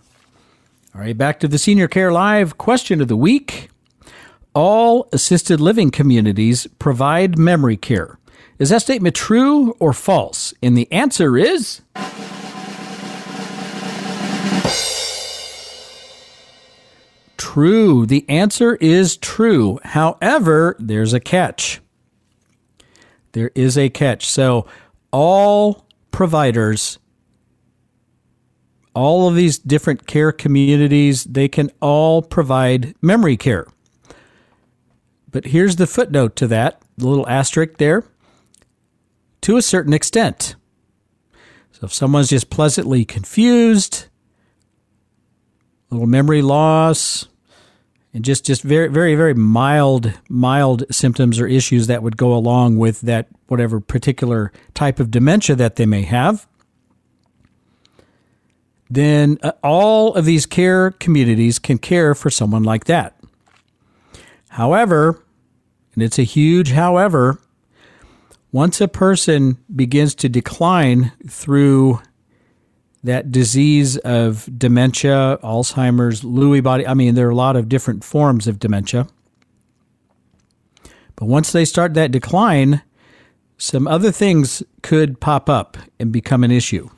All 0.93 0.99
right, 0.99 1.17
back 1.17 1.39
to 1.39 1.47
the 1.47 1.57
Senior 1.57 1.87
Care 1.87 2.11
Live 2.11 2.57
question 2.57 2.99
of 2.99 3.07
the 3.07 3.15
week. 3.15 3.69
All 4.53 5.07
assisted 5.13 5.61
living 5.61 5.91
communities 5.91 6.67
provide 6.77 7.39
memory 7.39 7.77
care. 7.77 8.19
Is 8.59 8.69
that 8.71 8.81
statement 8.81 9.15
true 9.15 9.71
or 9.79 9.93
false? 9.93 10.53
And 10.61 10.77
the 10.77 10.91
answer 10.91 11.37
is. 11.37 11.81
True. 17.37 18.05
The 18.05 18.25
answer 18.27 18.75
is 18.75 19.15
true. 19.15 19.79
However, 19.85 20.75
there's 20.77 21.13
a 21.13 21.21
catch. 21.21 21.79
There 23.31 23.51
is 23.55 23.77
a 23.77 23.89
catch. 23.89 24.27
So, 24.27 24.67
all 25.11 25.85
providers, 26.11 26.99
all 28.93 29.29
of 29.29 29.35
these 29.35 29.57
different 29.57 30.05
care 30.05 30.33
communities, 30.33 31.23
they 31.23 31.47
can 31.47 31.71
all 31.79 32.21
provide 32.21 32.93
memory 33.01 33.37
care. 33.37 33.67
But 35.31 35.45
here's 35.45 35.77
the 35.77 35.87
footnote 35.87 36.35
to 36.37 36.47
that, 36.47 36.81
the 36.97 37.07
little 37.07 37.27
asterisk 37.29 37.77
there 37.77 38.03
to 39.41 39.57
a 39.57 39.61
certain 39.61 39.93
extent. 39.93 40.55
So 41.71 41.85
if 41.85 41.93
someone's 41.93 42.29
just 42.29 42.49
pleasantly 42.49 43.05
confused, 43.05 44.07
a 45.89 45.95
little 45.95 46.07
memory 46.07 46.41
loss, 46.41 47.27
and 48.13 48.25
just 48.25 48.45
just 48.45 48.61
very 48.63 48.87
very 48.87 49.15
very 49.15 49.33
mild 49.33 50.13
mild 50.29 50.83
symptoms 50.91 51.39
or 51.39 51.47
issues 51.47 51.87
that 51.87 52.03
would 52.03 52.17
go 52.17 52.33
along 52.33 52.77
with 52.77 53.01
that 53.01 53.27
whatever 53.47 53.79
particular 53.79 54.51
type 54.73 54.99
of 54.99 55.11
dementia 55.11 55.55
that 55.55 55.75
they 55.75 55.85
may 55.85 56.01
have 56.03 56.47
then 58.89 59.37
uh, 59.43 59.51
all 59.63 60.15
of 60.15 60.25
these 60.25 60.45
care 60.45 60.91
communities 60.91 61.59
can 61.59 61.77
care 61.77 62.15
for 62.15 62.29
someone 62.29 62.63
like 62.63 62.85
that 62.85 63.15
however 64.49 65.23
and 65.93 66.03
it's 66.03 66.19
a 66.19 66.23
huge 66.23 66.71
however 66.71 67.39
once 68.51 68.81
a 68.81 68.87
person 68.87 69.57
begins 69.75 70.15
to 70.15 70.29
decline 70.29 71.11
through 71.27 71.99
that 73.03 73.31
disease 73.31 73.97
of 73.97 74.49
dementia, 74.57 75.37
Alzheimer's, 75.43 76.21
Lewy 76.21 76.61
body, 76.61 76.85
I 76.85 76.93
mean, 76.93 77.15
there 77.15 77.27
are 77.27 77.31
a 77.31 77.35
lot 77.35 77.55
of 77.55 77.69
different 77.69 78.03
forms 78.03 78.47
of 78.47 78.59
dementia. 78.59 79.07
But 81.15 81.27
once 81.27 81.51
they 81.51 81.65
start 81.65 81.93
that 81.93 82.11
decline, 82.11 82.81
some 83.57 83.87
other 83.87 84.11
things 84.11 84.63
could 84.81 85.19
pop 85.19 85.49
up 85.49 85.77
and 85.99 86.11
become 86.11 86.43
an 86.43 86.51
issue. 86.51 86.89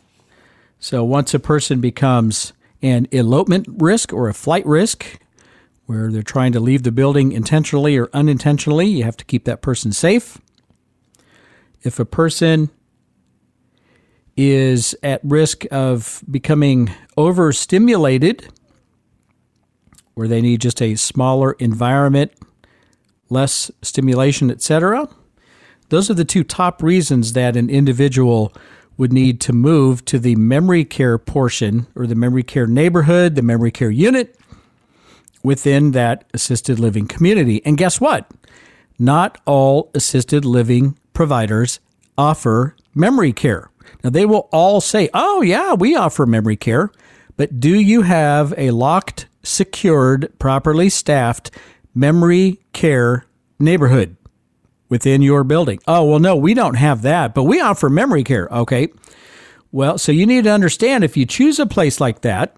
So 0.80 1.04
once 1.04 1.34
a 1.34 1.40
person 1.40 1.82
becomes 1.82 2.54
an 2.82 3.08
elopement 3.12 3.68
risk 3.70 4.12
or 4.14 4.28
a 4.28 4.34
flight 4.34 4.66
risk 4.66 5.20
where 5.86 6.12
they're 6.12 6.24
trying 6.24 6.52
to 6.54 6.60
leave 6.60 6.84
the 6.84 6.92
building 6.92 7.32
intentionally 7.32 7.98
or 7.98 8.10
unintentionally. 8.14 8.88
You 8.88 9.04
have 9.04 9.18
to 9.18 9.26
keep 9.26 9.46
that 9.46 9.62
person 9.62 9.92
safe. 9.92 10.40
If 11.84 12.00
a 12.00 12.06
person 12.06 12.70
is 14.38 14.96
at 15.04 15.22
risk 15.24 15.66
of 15.72 16.24
becoming 16.30 16.92
overstimulated, 17.18 18.48
where 20.14 20.28
they 20.28 20.42
need 20.42 20.62
just 20.62 20.82
a 20.82 20.96
smaller 20.96 21.54
environment, 21.54 22.32
less 23.30 23.72
stimulation, 23.82 24.52
etc. 24.52 25.08
Those 25.90 26.10
are 26.10 26.14
the 26.14 26.26
two 26.26 26.44
top 26.44 26.84
reasons 26.84 27.34
that 27.34 27.56
an 27.56 27.70
individual 27.70 28.54
would 28.98 29.14
need 29.14 29.42
to 29.42 29.54
move 29.54 30.06
to 30.06 30.20
the 30.20 30.36
memory 30.36 30.86
care 30.86 31.18
portion 31.18 31.88
or 31.96 32.06
the 32.06 32.16
memory 32.16 32.44
care 32.44 32.68
neighborhood, 32.68 33.36
the 33.36 33.42
memory 33.42 33.72
care 33.72 33.90
unit 33.90 34.38
within 35.44 35.92
that 35.92 36.26
assisted 36.34 36.80
living 36.80 37.08
community. 37.08 37.62
And 37.66 37.78
guess 37.78 38.00
what? 38.00 38.30
Not 39.00 39.40
all 39.46 39.90
assisted 39.96 40.46
living 40.46 40.98
providers 41.14 41.80
offer 42.18 42.76
memory 42.94 43.34
care. 43.34 43.70
Now, 44.04 44.10
they 44.10 44.26
will 44.26 44.50
all 44.52 44.82
say, 44.82 45.10
oh, 45.14 45.42
yeah, 45.42 45.74
we 45.74 45.96
offer 45.96 46.26
memory 46.26 46.58
care. 46.58 46.92
But 47.38 47.60
do 47.60 47.80
you 47.80 48.04
have 48.04 48.54
a 48.58 48.72
locked, 48.72 49.28
secured, 49.44 50.32
properly 50.40 50.90
staffed 50.90 51.52
memory 51.94 52.60
care 52.74 53.26
neighborhood 53.60 54.16
within 54.90 55.22
your 55.22 55.44
building? 55.44 55.80
Oh, 55.88 56.06
well, 56.06 56.20
no, 56.20 56.36
we 56.36 56.54
don't 56.54 56.76
have 56.76 57.02
that, 57.04 57.34
but 57.34 57.44
we 57.44 57.60
offer 57.60 57.90
memory 57.90 58.24
care. 58.24 58.48
Okay. 58.52 58.90
Well, 59.72 59.98
so 59.98 60.12
you 60.12 60.26
need 60.26 60.44
to 60.44 60.52
understand 60.52 61.04
if 61.04 61.16
you 61.16 61.26
choose 61.26 61.58
a 61.60 61.66
place 61.66 62.02
like 62.02 62.22
that 62.22 62.56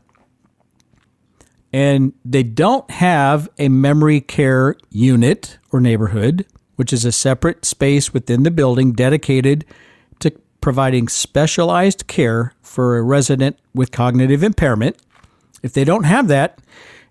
and 1.71 2.13
they 2.25 2.43
don't 2.43 2.89
have 2.89 3.49
a 3.57 3.69
memory 3.69 4.21
care 4.21 4.75
unit 4.89 5.57
or 5.71 5.79
neighborhood, 5.79 6.45
which 6.75 6.93
is 6.93 7.05
a 7.05 7.11
separate 7.11 7.65
space 7.65 8.13
within 8.13 8.43
the 8.43 8.51
building 8.51 8.93
dedicated 8.93 9.65
to 10.19 10.31
providing 10.61 11.07
specialized 11.07 12.07
care 12.07 12.53
for 12.61 12.97
a 12.97 13.01
resident 13.01 13.57
with 13.73 13.91
cognitive 13.91 14.43
impairment. 14.43 14.97
If 15.61 15.73
they 15.73 15.83
don't 15.83 16.03
have 16.03 16.27
that, 16.27 16.59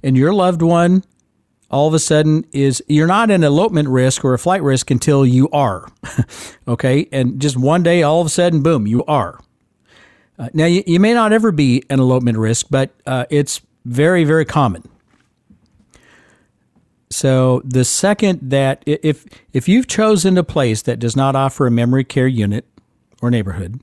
and 0.02 0.16
your 0.16 0.32
loved 0.32 0.62
one 0.62 1.04
all 1.72 1.88
of 1.88 1.94
a 1.94 1.98
sudden 1.98 2.44
is 2.52 2.84
you're 2.86 3.06
not 3.06 3.30
an 3.30 3.42
elopement 3.42 3.88
risk 3.88 4.24
or 4.24 4.34
a 4.34 4.38
flight 4.38 4.62
risk 4.62 4.90
until 4.90 5.24
you 5.24 5.48
are. 5.50 5.88
okay. 6.68 7.08
And 7.10 7.40
just 7.40 7.56
one 7.56 7.82
day, 7.82 8.02
all 8.02 8.20
of 8.20 8.26
a 8.26 8.30
sudden, 8.30 8.62
boom, 8.62 8.86
you 8.86 9.02
are. 9.06 9.40
Uh, 10.38 10.50
now, 10.52 10.66
you, 10.66 10.82
you, 10.86 11.00
may 11.00 11.14
not 11.14 11.32
ever 11.32 11.50
be 11.50 11.82
an 11.88 11.98
elopement 11.98 12.36
risk, 12.36 12.66
but 12.70 12.90
uh, 13.06 13.24
it's 13.30 13.62
very, 13.84 14.24
very 14.24 14.44
common. 14.44 14.82
So 17.12 17.62
the 17.64 17.84
second 17.84 18.50
that 18.50 18.82
if 18.86 19.24
if 19.52 19.68
you've 19.68 19.86
chosen 19.86 20.36
a 20.38 20.44
place 20.44 20.82
that 20.82 20.98
does 20.98 21.14
not 21.14 21.36
offer 21.36 21.66
a 21.66 21.70
memory 21.70 22.04
care 22.04 22.26
unit, 22.26 22.66
or 23.22 23.30
neighborhood. 23.30 23.80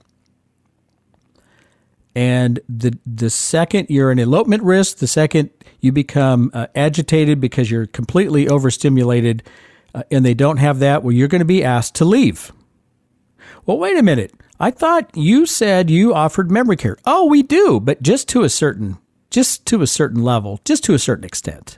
And 2.14 2.60
the 2.68 3.00
the 3.06 3.30
second 3.30 3.88
you're 3.90 4.12
an 4.12 4.20
elopement 4.20 4.62
risk, 4.62 4.98
the 4.98 5.08
second 5.08 5.50
you 5.80 5.92
become 5.92 6.52
uh, 6.54 6.68
agitated 6.76 7.40
because 7.40 7.72
you're 7.72 7.88
completely 7.88 8.50
overstimulated, 8.50 9.42
uh, 9.96 10.04
and 10.12 10.26
they 10.26 10.34
don't 10.34 10.58
have 10.58 10.80
that, 10.80 11.04
well, 11.04 11.14
you're 11.14 11.30
going 11.30 11.40
to 11.40 11.46
be 11.46 11.64
asked 11.64 11.96
to 11.96 12.06
leave. 12.06 12.52
Well, 13.66 13.78
wait 13.78 13.98
a 13.98 14.04
minute. 14.04 14.34
I 14.60 14.72
thought 14.72 15.16
you 15.16 15.46
said 15.46 15.90
you 15.90 16.14
offered 16.14 16.52
memory 16.52 16.76
care. 16.76 16.98
Oh, 17.06 17.26
we 17.28 17.42
do, 17.42 17.80
but 17.80 18.02
just 18.02 18.28
to 18.30 18.44
a 18.44 18.50
certain 18.50 18.98
just 19.30 19.66
to 19.68 19.82
a 19.82 19.88
certain 19.88 20.24
level, 20.24 20.60
just 20.66 20.84
to 20.86 20.94
a 20.94 21.00
certain 21.00 21.24
extent. 21.24 21.78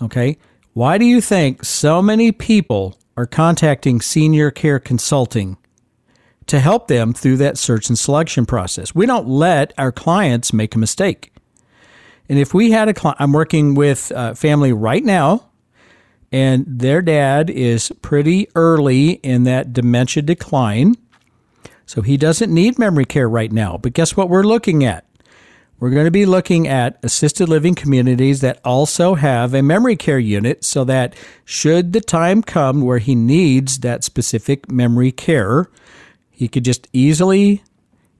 Okay? 0.00 0.38
Why 0.74 0.98
do 0.98 1.04
you 1.04 1.20
think 1.20 1.64
so 1.64 2.00
many 2.00 2.32
people 2.32 2.98
are 3.16 3.26
contacting 3.26 4.00
senior 4.00 4.50
care 4.50 4.78
consulting 4.78 5.56
to 6.48 6.60
help 6.60 6.88
them 6.88 7.12
through 7.12 7.36
that 7.36 7.58
search 7.58 7.88
and 7.88 7.98
selection 7.98 8.46
process. 8.46 8.94
We 8.94 9.06
don't 9.06 9.28
let 9.28 9.72
our 9.76 9.92
clients 9.92 10.52
make 10.52 10.74
a 10.74 10.78
mistake. 10.78 11.32
And 12.28 12.38
if 12.38 12.52
we 12.52 12.70
had 12.70 12.88
a 12.88 12.94
client, 12.94 13.20
I'm 13.20 13.32
working 13.32 13.74
with 13.74 14.12
a 14.14 14.34
family 14.34 14.72
right 14.72 15.04
now, 15.04 15.50
and 16.30 16.64
their 16.66 17.02
dad 17.02 17.50
is 17.50 17.92
pretty 18.02 18.48
early 18.54 19.12
in 19.12 19.44
that 19.44 19.72
dementia 19.72 20.22
decline. 20.22 20.94
So 21.86 22.02
he 22.02 22.16
doesn't 22.16 22.52
need 22.52 22.78
memory 22.78 23.04
care 23.04 23.28
right 23.28 23.50
now. 23.50 23.78
But 23.78 23.94
guess 23.94 24.16
what 24.16 24.28
we're 24.28 24.42
looking 24.42 24.84
at? 24.84 25.06
We're 25.80 25.90
going 25.90 26.06
to 26.06 26.10
be 26.10 26.26
looking 26.26 26.66
at 26.66 26.98
assisted 27.04 27.48
living 27.48 27.76
communities 27.76 28.40
that 28.40 28.60
also 28.64 29.14
have 29.14 29.54
a 29.54 29.62
memory 29.62 29.94
care 29.94 30.18
unit 30.18 30.64
so 30.64 30.82
that 30.84 31.14
should 31.44 31.92
the 31.92 32.00
time 32.00 32.42
come 32.42 32.80
where 32.80 32.98
he 32.98 33.14
needs 33.14 33.78
that 33.80 34.02
specific 34.02 34.70
memory 34.70 35.12
care, 35.12 35.70
he 36.30 36.48
could 36.48 36.64
just 36.64 36.88
easily 36.92 37.62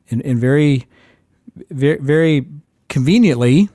and, 0.09 0.23
and 0.25 0.39
very, 0.39 0.87
very, 1.71 1.99
very 1.99 2.47
conveniently 2.89 3.69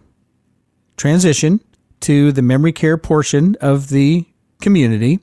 transition 0.95 1.59
to 1.99 2.31
the 2.31 2.41
memory 2.41 2.71
care 2.71 2.97
portion 2.97 3.57
of 3.59 3.89
the 3.89 4.25
community 4.61 5.19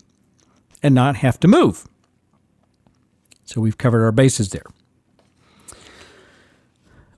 and 0.83 0.95
not 0.95 1.17
have 1.17 1.41
to 1.41 1.49
move. 1.49 1.87
So 3.45 3.61
we've 3.61 3.79
covered 3.79 4.05
our 4.05 4.13
bases 4.13 4.51
there. 4.51 4.65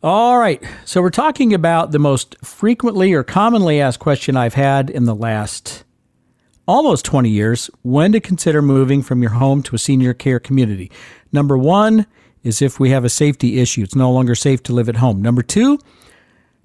All 0.04 0.36
right. 0.36 0.60
So 0.84 1.00
we're 1.00 1.10
talking 1.10 1.54
about 1.54 1.92
the 1.92 1.98
most 2.00 2.34
frequently 2.44 3.12
or 3.12 3.22
commonly 3.22 3.80
asked 3.80 4.00
question 4.00 4.36
I've 4.36 4.54
had 4.54 4.90
in 4.90 5.04
the 5.04 5.14
last 5.14 5.84
almost 6.66 7.04
20 7.04 7.30
years 7.30 7.70
when 7.82 8.10
to 8.10 8.18
consider 8.18 8.60
moving 8.62 9.02
from 9.02 9.22
your 9.22 9.30
home 9.32 9.62
to 9.62 9.76
a 9.76 9.78
senior 9.78 10.12
care 10.12 10.40
community. 10.40 10.90
Number 11.30 11.56
one 11.56 12.06
is 12.42 12.60
if 12.60 12.80
we 12.80 12.90
have 12.90 13.04
a 13.04 13.08
safety 13.08 13.60
issue, 13.60 13.84
it's 13.84 13.94
no 13.94 14.10
longer 14.10 14.34
safe 14.34 14.60
to 14.64 14.72
live 14.72 14.88
at 14.88 14.96
home. 14.96 15.22
Number 15.22 15.40
two, 15.42 15.78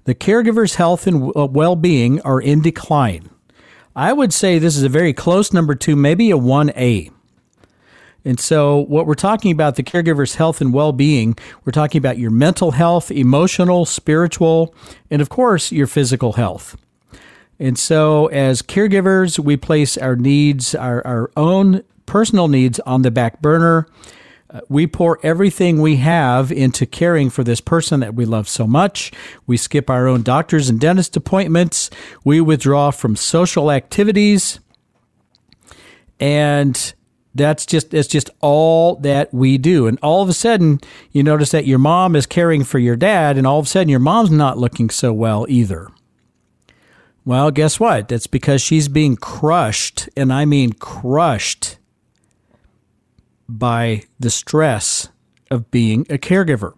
the 0.02 0.16
caregiver's 0.16 0.74
health 0.74 1.06
and 1.06 1.30
uh, 1.36 1.46
well 1.46 1.76
being 1.76 2.20
are 2.22 2.40
in 2.40 2.60
decline. 2.60 3.30
I 3.94 4.14
would 4.14 4.32
say 4.32 4.58
this 4.58 4.76
is 4.76 4.82
a 4.82 4.88
very 4.88 5.12
close 5.12 5.52
number 5.52 5.76
two, 5.76 5.94
maybe 5.94 6.32
a 6.32 6.36
1A. 6.36 7.12
And 8.24 8.38
so, 8.38 8.78
what 8.78 9.06
we're 9.06 9.14
talking 9.14 9.52
about, 9.52 9.76
the 9.76 9.82
caregiver's 9.82 10.34
health 10.34 10.60
and 10.60 10.72
well 10.72 10.92
being, 10.92 11.36
we're 11.64 11.72
talking 11.72 11.98
about 11.98 12.18
your 12.18 12.30
mental 12.30 12.72
health, 12.72 13.10
emotional, 13.10 13.84
spiritual, 13.86 14.74
and 15.10 15.22
of 15.22 15.28
course, 15.28 15.72
your 15.72 15.86
physical 15.86 16.32
health. 16.32 16.76
And 17.58 17.78
so, 17.78 18.26
as 18.26 18.60
caregivers, 18.62 19.38
we 19.38 19.56
place 19.56 19.96
our 19.96 20.16
needs, 20.16 20.74
our, 20.74 21.06
our 21.06 21.30
own 21.36 21.82
personal 22.06 22.48
needs 22.48 22.80
on 22.80 23.02
the 23.02 23.10
back 23.10 23.40
burner 23.40 23.88
uh, 24.50 24.60
we 24.68 24.86
pour 24.86 25.18
everything 25.22 25.80
we 25.80 25.96
have 25.96 26.50
into 26.50 26.86
caring 26.86 27.28
for 27.28 27.44
this 27.44 27.60
person 27.60 28.00
that 28.00 28.14
we 28.14 28.24
love 28.24 28.48
so 28.48 28.66
much. 28.66 29.12
We 29.46 29.56
skip 29.56 29.90
our 29.90 30.06
own 30.06 30.22
doctors 30.22 30.70
and 30.70 30.80
dentist 30.80 31.16
appointments. 31.16 31.90
We 32.24 32.40
withdraw 32.40 32.90
from 32.90 33.14
social 33.14 33.70
activities. 33.70 34.60
And 36.18 36.94
that's 37.38 37.64
just 37.64 37.94
it's 37.94 38.08
just 38.08 38.30
all 38.40 38.96
that 38.96 39.32
we 39.32 39.58
do. 39.58 39.86
And 39.86 39.98
all 40.02 40.22
of 40.22 40.28
a 40.28 40.32
sudden, 40.34 40.80
you 41.12 41.22
notice 41.22 41.50
that 41.50 41.66
your 41.66 41.78
mom 41.78 42.14
is 42.14 42.26
caring 42.26 42.64
for 42.64 42.78
your 42.78 42.96
dad, 42.96 43.38
and 43.38 43.46
all 43.46 43.58
of 43.58 43.66
a 43.66 43.68
sudden 43.68 43.88
your 43.88 44.00
mom's 44.00 44.30
not 44.30 44.58
looking 44.58 44.90
so 44.90 45.12
well 45.12 45.46
either. 45.48 45.88
Well, 47.24 47.50
guess 47.50 47.78
what? 47.78 48.08
That's 48.08 48.26
because 48.26 48.62
she's 48.62 48.88
being 48.88 49.16
crushed, 49.16 50.08
and 50.16 50.32
I 50.32 50.44
mean 50.44 50.72
crushed 50.72 51.78
by 53.48 54.04
the 54.18 54.30
stress 54.30 55.08
of 55.50 55.70
being 55.70 56.02
a 56.10 56.18
caregiver. 56.18 56.72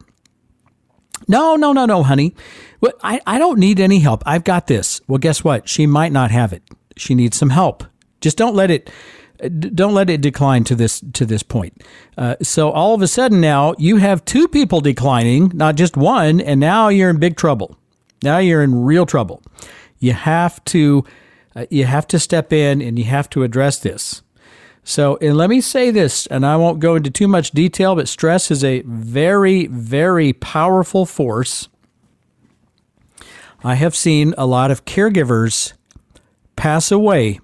No, 1.28 1.56
no, 1.56 1.72
no, 1.72 1.86
no, 1.86 2.02
honey. 2.02 2.34
Well, 2.80 2.92
I, 3.02 3.20
I 3.26 3.38
don't 3.38 3.58
need 3.58 3.78
any 3.78 4.00
help. 4.00 4.22
I've 4.26 4.44
got 4.44 4.66
this. 4.66 5.00
Well, 5.06 5.18
guess 5.18 5.44
what? 5.44 5.68
She 5.68 5.86
might 5.86 6.12
not 6.12 6.30
have 6.30 6.52
it. 6.52 6.62
She 6.96 7.14
needs 7.14 7.36
some 7.36 7.50
help. 7.50 7.84
Just 8.20 8.36
don't 8.36 8.54
let 8.54 8.70
it 8.70 8.90
don't 9.48 9.94
let 9.94 10.10
it 10.10 10.20
decline 10.20 10.64
to 10.64 10.74
this 10.74 11.02
to 11.12 11.24
this 11.26 11.42
point. 11.42 11.82
Uh, 12.16 12.36
so 12.42 12.70
all 12.70 12.94
of 12.94 13.02
a 13.02 13.08
sudden 13.08 13.40
now 13.40 13.74
you 13.78 13.96
have 13.96 14.24
two 14.24 14.48
people 14.48 14.80
declining, 14.80 15.50
not 15.54 15.76
just 15.76 15.96
one, 15.96 16.40
and 16.40 16.60
now 16.60 16.88
you're 16.88 17.10
in 17.10 17.18
big 17.18 17.36
trouble. 17.36 17.76
Now 18.22 18.38
you're 18.38 18.62
in 18.62 18.84
real 18.84 19.06
trouble. 19.06 19.42
You 19.98 20.12
have 20.12 20.62
to 20.66 21.04
uh, 21.56 21.66
you 21.70 21.84
have 21.84 22.06
to 22.08 22.18
step 22.18 22.52
in 22.52 22.80
and 22.80 22.98
you 22.98 23.04
have 23.04 23.28
to 23.30 23.42
address 23.42 23.78
this. 23.78 24.22
So, 24.82 25.18
and 25.18 25.36
let 25.36 25.50
me 25.50 25.60
say 25.60 25.90
this, 25.90 26.26
and 26.26 26.44
I 26.44 26.56
won't 26.56 26.80
go 26.80 26.96
into 26.96 27.10
too 27.10 27.28
much 27.28 27.50
detail, 27.50 27.94
but 27.94 28.08
stress 28.08 28.50
is 28.50 28.64
a 28.64 28.82
very, 28.86 29.66
very 29.66 30.32
powerful 30.32 31.04
force. 31.04 31.68
I 33.62 33.74
have 33.74 33.94
seen 33.94 34.34
a 34.38 34.46
lot 34.46 34.70
of 34.70 34.86
caregivers 34.86 35.74
pass 36.56 36.90
away 36.90 37.40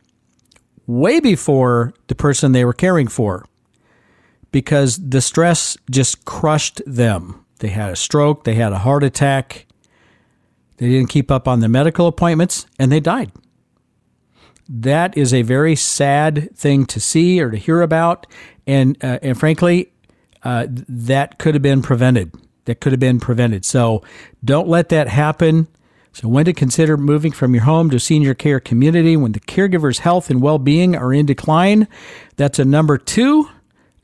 way 0.86 1.20
before 1.20 1.92
the 2.06 2.14
person 2.14 2.52
they 2.52 2.64
were 2.64 2.72
caring 2.72 3.08
for 3.08 3.44
because 4.52 4.96
the 4.96 5.20
stress 5.20 5.76
just 5.90 6.24
crushed 6.24 6.80
them. 6.86 7.44
They 7.58 7.68
had 7.68 7.92
a 7.92 7.96
stroke, 7.96 8.44
they 8.44 8.54
had 8.54 8.72
a 8.72 8.78
heart 8.78 9.02
attack, 9.02 9.66
They 10.76 10.88
didn't 10.90 11.08
keep 11.10 11.30
up 11.30 11.48
on 11.48 11.60
the 11.60 11.68
medical 11.68 12.06
appointments 12.06 12.66
and 12.78 12.92
they 12.92 13.00
died. 13.00 13.32
That 14.68 15.16
is 15.16 15.32
a 15.32 15.42
very 15.42 15.76
sad 15.76 16.56
thing 16.56 16.86
to 16.86 17.00
see 17.00 17.40
or 17.40 17.50
to 17.50 17.56
hear 17.56 17.82
about. 17.82 18.26
And, 18.66 19.02
uh, 19.02 19.18
and 19.22 19.38
frankly, 19.38 19.92
uh, 20.42 20.66
that 20.68 21.38
could 21.38 21.54
have 21.54 21.62
been 21.62 21.82
prevented. 21.82 22.34
That 22.64 22.80
could 22.80 22.92
have 22.92 23.00
been 23.00 23.20
prevented. 23.20 23.64
So 23.64 24.02
don't 24.44 24.68
let 24.68 24.88
that 24.90 25.08
happen. 25.08 25.68
So, 26.16 26.28
when 26.28 26.46
to 26.46 26.54
consider 26.54 26.96
moving 26.96 27.32
from 27.32 27.52
your 27.52 27.64
home 27.64 27.90
to 27.90 28.00
senior 28.00 28.32
care 28.32 28.58
community 28.58 29.18
when 29.18 29.32
the 29.32 29.40
caregiver's 29.40 29.98
health 29.98 30.30
and 30.30 30.40
well 30.40 30.58
being 30.58 30.96
are 30.96 31.12
in 31.12 31.26
decline. 31.26 31.88
That's 32.36 32.58
a 32.58 32.64
number 32.64 32.96
two, 32.96 33.50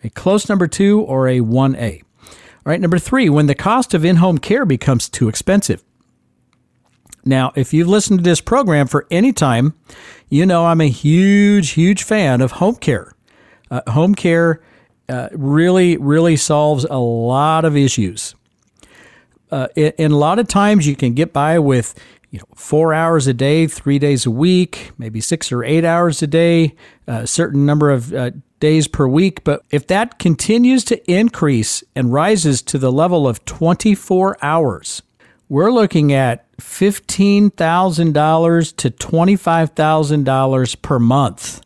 a 0.05 0.11
close 0.11 0.46
number 0.46 0.66
two, 0.66 1.01
or 1.01 1.27
a 1.27 1.40
1A. 1.40 2.03
All 2.03 2.31
right, 2.66 2.83
number 2.83 2.98
three, 2.98 3.31
when 3.31 3.46
the 3.46 3.55
cost 3.55 3.94
of 3.94 4.05
in 4.05 4.16
home 4.16 4.37
care 4.37 4.66
becomes 4.66 5.09
too 5.09 5.31
expensive. 5.31 5.83
Now, 7.25 7.51
if 7.57 7.72
you've 7.72 7.88
listened 7.88 8.18
to 8.18 8.22
this 8.22 8.42
program 8.42 8.88
for 8.88 9.07
any 9.11 9.33
time, 9.33 9.72
you 10.29 10.44
know 10.44 10.66
I'm 10.66 10.83
a 10.83 10.90
huge, 10.90 11.70
huge 11.70 12.03
fan 12.03 12.42
of 12.42 12.53
home 12.53 12.77
care. 12.77 13.14
Uh, 13.70 13.90
home 13.90 14.14
care 14.14 14.62
uh, 15.09 15.31
really, 15.33 15.96
really 15.96 16.37
solves 16.37 16.85
a 16.85 16.98
lot 16.98 17.64
of 17.64 17.75
issues 17.75 18.35
uh, 19.52 19.68
and 19.76 20.12
a 20.12 20.16
lot 20.16 20.38
of 20.38 20.48
times 20.48 20.86
you 20.86 20.96
can 20.96 21.12
get 21.14 21.32
by 21.32 21.58
with 21.58 21.94
you 22.30 22.38
know 22.38 22.44
four 22.54 22.94
hours 22.94 23.26
a 23.26 23.34
day, 23.34 23.66
three 23.66 23.98
days 23.98 24.26
a 24.26 24.30
week, 24.30 24.92
maybe 24.98 25.20
six 25.20 25.52
or 25.52 25.62
eight 25.62 25.84
hours 25.84 26.22
a 26.22 26.26
day, 26.26 26.74
a 27.06 27.26
certain 27.26 27.66
number 27.66 27.90
of 27.90 28.14
uh, 28.14 28.30
days 28.58 28.88
per 28.88 29.06
week. 29.06 29.44
But 29.44 29.62
if 29.70 29.86
that 29.88 30.18
continues 30.18 30.84
to 30.84 31.10
increase 31.10 31.84
and 31.94 32.10
rises 32.12 32.62
to 32.62 32.78
the 32.78 32.90
level 32.90 33.28
of 33.28 33.44
24 33.44 34.38
hours, 34.40 35.02
we're 35.48 35.70
looking 35.70 36.14
at 36.14 36.50
$15,000 36.56 38.76
to 38.76 38.90
$25,000 38.90 40.82
per 40.82 40.98
month. 40.98 41.60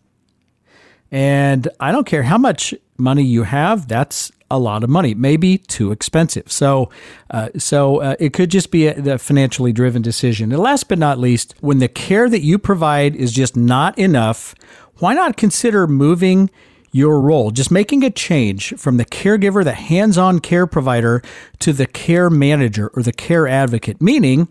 And 1.13 1.69
I 1.79 1.93
don't 1.93 2.07
care 2.07 2.25
how 2.25 2.39
much 2.39 2.75
money 2.99 3.25
you 3.25 3.45
have, 3.45 3.89
that's 3.89 4.33
a 4.51 4.59
lot 4.59 4.85
of 4.85 4.91
money, 4.91 5.15
maybe 5.15 5.59
too 5.59 5.91
expensive. 5.91 6.51
So, 6.51 6.91
uh, 7.31 7.49
so 7.59 8.01
uh, 8.01 8.17
it 8.21 8.33
could 8.33 8.51
just 8.51 8.71
be 8.71 8.87
a, 8.87 9.15
a, 9.15 9.19
financially 9.19 9.73
driven 9.73 10.03
decision. 10.03 10.53
And 10.53 10.63
last 10.63 10.89
but 10.89 10.99
not 10.99 11.19
least, 11.19 11.55
when 11.61 11.79
the 11.79 11.89
care 11.89 12.29
that 12.29 12.43
you 12.43 12.59
provide 12.59 13.17
is 13.17 13.33
just 13.33 13.57
not 13.57 13.99
enough, 13.99 14.55
why 14.99 15.15
not 15.15 15.37
consider 15.37 15.87
moving 15.87 16.51
your 16.93 17.21
role, 17.21 17.51
just 17.51 17.71
making 17.71 18.05
a 18.05 18.11
change 18.11 18.73
from 18.77 18.97
the 18.97 19.05
caregiver, 19.05 19.63
the 19.63 19.73
hands-on 19.73 20.39
care 20.39 20.67
provider, 20.67 21.23
to 21.59 21.73
the 21.73 21.87
care 21.87 22.31
manager 22.31 22.91
or 22.95 23.03
the 23.03 23.13
care 23.13 23.47
advocate, 23.47 24.01
meaning 24.01 24.51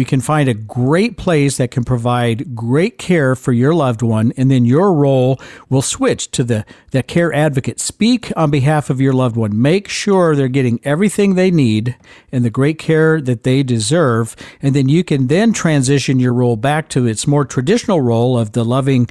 we 0.00 0.04
can 0.06 0.22
find 0.22 0.48
a 0.48 0.54
great 0.54 1.18
place 1.18 1.58
that 1.58 1.70
can 1.70 1.84
provide 1.84 2.56
great 2.56 2.96
care 2.96 3.36
for 3.36 3.52
your 3.52 3.74
loved 3.74 4.00
one 4.00 4.32
and 4.34 4.50
then 4.50 4.64
your 4.64 4.94
role 4.94 5.38
will 5.68 5.82
switch 5.82 6.30
to 6.30 6.42
the, 6.42 6.64
the 6.90 7.02
care 7.02 7.30
advocate. 7.34 7.78
Speak 7.78 8.32
on 8.34 8.50
behalf 8.50 8.88
of 8.88 8.98
your 8.98 9.12
loved 9.12 9.36
one. 9.36 9.60
Make 9.60 9.88
sure 9.88 10.34
they're 10.34 10.48
getting 10.48 10.80
everything 10.84 11.34
they 11.34 11.50
need 11.50 11.96
and 12.32 12.46
the 12.46 12.48
great 12.48 12.78
care 12.78 13.20
that 13.20 13.42
they 13.42 13.62
deserve 13.62 14.34
and 14.62 14.74
then 14.74 14.88
you 14.88 15.04
can 15.04 15.26
then 15.26 15.52
transition 15.52 16.18
your 16.18 16.32
role 16.32 16.56
back 16.56 16.88
to 16.88 17.06
its 17.06 17.26
more 17.26 17.44
traditional 17.44 18.00
role 18.00 18.38
of 18.38 18.52
the 18.52 18.64
loving 18.64 19.06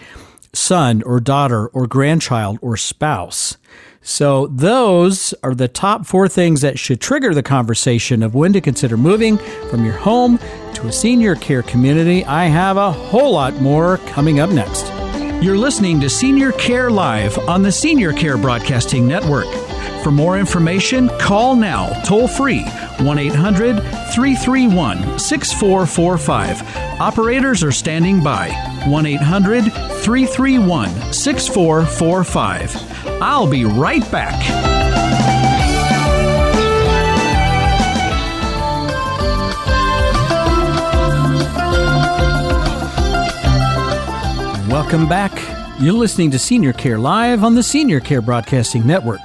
son 0.54 1.04
or 1.04 1.20
daughter 1.20 1.68
or 1.68 1.86
grandchild 1.86 2.58
or 2.64 2.76
spouse 2.76 3.58
so, 4.02 4.48
those 4.48 5.34
are 5.44 5.54
the 5.54 5.68
top 5.68 6.06
four 6.06 6.28
things 6.28 6.62
that 6.62 6.80
should 6.80 7.02
trigger 7.02 7.34
the 7.34 7.44
conversation 7.44 8.24
of 8.24 8.34
when 8.34 8.54
to 8.54 8.62
consider 8.62 8.96
moving 8.96 9.38
from 9.70 9.84
your 9.84 9.94
home 9.94 10.38
to 10.76 10.88
a 10.88 10.92
senior 10.92 11.36
care 11.36 11.64
community. 11.64 12.24
I 12.24 12.46
have 12.46 12.78
a 12.78 12.92
whole 12.92 13.34
lot 13.34 13.56
more 13.56 13.98
coming 14.08 14.40
up 14.40 14.52
next. 14.52 14.88
You're 15.44 15.58
listening 15.58 16.00
to 16.00 16.10
Senior 16.10 16.54
Care 16.54 16.90
Live 16.90 17.38
on 17.40 17.62
the 17.62 17.72
Senior 17.72 18.14
Care 18.14 18.38
Broadcasting 18.38 19.08
Network. 19.08 19.48
For 20.04 20.12
more 20.12 20.38
information, 20.38 21.10
call 21.20 21.56
now 21.56 21.90
toll 22.04 22.28
free 22.28 22.64
1 22.64 23.18
800 23.18 23.82
331 24.14 25.20
6445. 25.20 27.02
Operators 27.02 27.64
are 27.64 27.72
standing 27.72 28.24
by 28.24 28.50
1 28.88 29.06
800 29.06 29.64
331 29.64 31.14
6445. 31.14 33.22
I'll 33.22 33.50
be 33.50 33.66
right 33.66 34.10
back. 34.12 34.40
Welcome 44.70 45.10
back. 45.10 45.32
You're 45.80 45.94
listening 45.94 46.30
to 46.32 46.40
Senior 46.40 46.74
Care 46.74 47.00
Live 47.00 47.44
on 47.44 47.56
the 47.56 47.64
Senior 47.64 48.00
Care 48.00 48.22
Broadcasting 48.22 48.86
Network. 48.86 49.20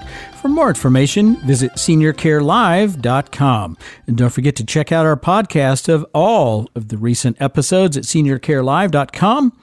For 0.44 0.50
more 0.50 0.68
information, 0.68 1.36
visit 1.36 1.72
seniorcarelive.com. 1.72 3.78
And 4.06 4.18
don't 4.18 4.28
forget 4.28 4.54
to 4.56 4.64
check 4.66 4.92
out 4.92 5.06
our 5.06 5.16
podcast 5.16 5.88
of 5.88 6.04
all 6.12 6.68
of 6.74 6.88
the 6.88 6.98
recent 6.98 7.40
episodes 7.40 7.96
at 7.96 8.04
seniorcarelive.com 8.04 9.58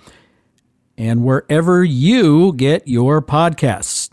and 0.97 1.23
wherever 1.23 1.83
you 1.83 2.53
get 2.53 2.87
your 2.87 3.21
podcasts. 3.21 4.09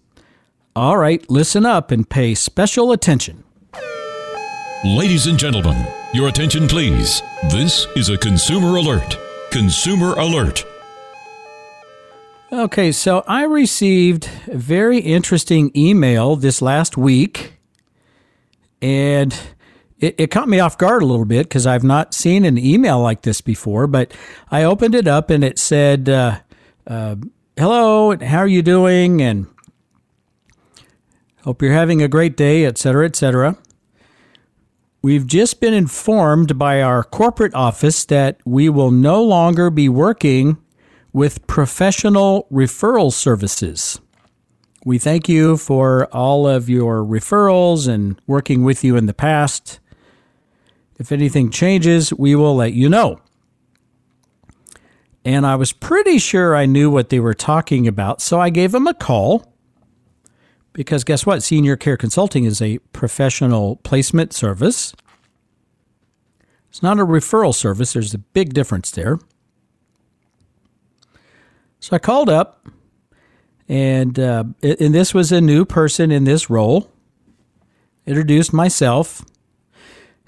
All 0.76 0.98
right, 0.98 1.24
listen 1.30 1.64
up 1.64 1.90
and 1.90 2.06
pay 2.06 2.34
special 2.34 2.92
attention. 2.92 3.44
Ladies 4.84 5.26
and 5.26 5.38
gentlemen, 5.38 5.86
your 6.12 6.28
attention 6.28 6.68
please. 6.68 7.22
This 7.48 7.86
is 7.96 8.10
a 8.10 8.18
consumer 8.18 8.76
alert. 8.76 9.16
Consumer 9.50 10.12
alert. 10.16 10.66
Okay, 12.50 12.92
so 12.92 13.24
I 13.28 13.44
received 13.44 14.30
a 14.46 14.56
very 14.56 15.00
interesting 15.00 15.70
email 15.76 16.34
this 16.34 16.62
last 16.62 16.96
week, 16.96 17.58
and 18.80 19.38
it, 19.98 20.14
it 20.16 20.30
caught 20.30 20.48
me 20.48 20.58
off 20.58 20.78
guard 20.78 21.02
a 21.02 21.06
little 21.06 21.26
bit 21.26 21.46
because 21.46 21.66
I've 21.66 21.84
not 21.84 22.14
seen 22.14 22.46
an 22.46 22.56
email 22.56 23.00
like 23.00 23.20
this 23.20 23.42
before. 23.42 23.86
But 23.86 24.14
I 24.50 24.64
opened 24.64 24.94
it 24.94 25.06
up 25.06 25.28
and 25.28 25.44
it 25.44 25.58
said, 25.58 26.08
uh, 26.08 26.38
uh, 26.86 27.16
"Hello, 27.58 28.16
how 28.16 28.38
are 28.38 28.48
you 28.48 28.62
doing?" 28.62 29.20
and 29.20 29.46
Hope 31.42 31.62
you're 31.62 31.72
having 31.72 32.02
a 32.02 32.08
great 32.08 32.36
day, 32.36 32.66
etc., 32.66 33.06
etc. 33.06 33.56
We've 35.02 35.26
just 35.26 35.60
been 35.60 35.72
informed 35.72 36.58
by 36.58 36.82
our 36.82 37.04
corporate 37.04 37.54
office 37.54 38.04
that 38.06 38.38
we 38.44 38.68
will 38.68 38.90
no 38.90 39.22
longer 39.22 39.70
be 39.70 39.88
working 39.88 40.58
with 41.12 41.46
professional 41.46 42.46
referral 42.52 43.12
services. 43.12 44.00
We 44.84 44.98
thank 44.98 45.28
you 45.28 45.56
for 45.56 46.06
all 46.06 46.46
of 46.46 46.68
your 46.68 47.02
referrals 47.02 47.88
and 47.88 48.20
working 48.26 48.62
with 48.62 48.84
you 48.84 48.96
in 48.96 49.06
the 49.06 49.14
past. 49.14 49.80
If 50.98 51.12
anything 51.12 51.50
changes, 51.50 52.12
we 52.12 52.34
will 52.34 52.56
let 52.56 52.72
you 52.72 52.88
know. 52.88 53.20
And 55.24 55.46
I 55.46 55.56
was 55.56 55.72
pretty 55.72 56.18
sure 56.18 56.56
I 56.56 56.66
knew 56.66 56.90
what 56.90 57.08
they 57.08 57.20
were 57.20 57.34
talking 57.34 57.86
about, 57.86 58.22
so 58.22 58.40
I 58.40 58.50
gave 58.50 58.72
them 58.72 58.86
a 58.86 58.94
call 58.94 59.52
because 60.72 61.02
guess 61.02 61.26
what? 61.26 61.42
Senior 61.42 61.76
Care 61.76 61.96
Consulting 61.96 62.44
is 62.44 62.62
a 62.62 62.78
professional 62.92 63.76
placement 63.76 64.32
service. 64.32 64.94
It's 66.70 66.82
not 66.84 67.00
a 67.00 67.04
referral 67.04 67.54
service, 67.54 67.92
there's 67.92 68.14
a 68.14 68.18
big 68.18 68.54
difference 68.54 68.90
there. 68.92 69.18
So 71.80 71.94
I 71.94 71.98
called 71.98 72.28
up, 72.28 72.66
and, 73.68 74.18
uh, 74.18 74.44
and 74.62 74.94
this 74.94 75.14
was 75.14 75.32
a 75.32 75.40
new 75.40 75.64
person 75.64 76.10
in 76.10 76.24
this 76.24 76.50
role. 76.50 76.90
Introduced 78.06 78.52
myself, 78.52 79.24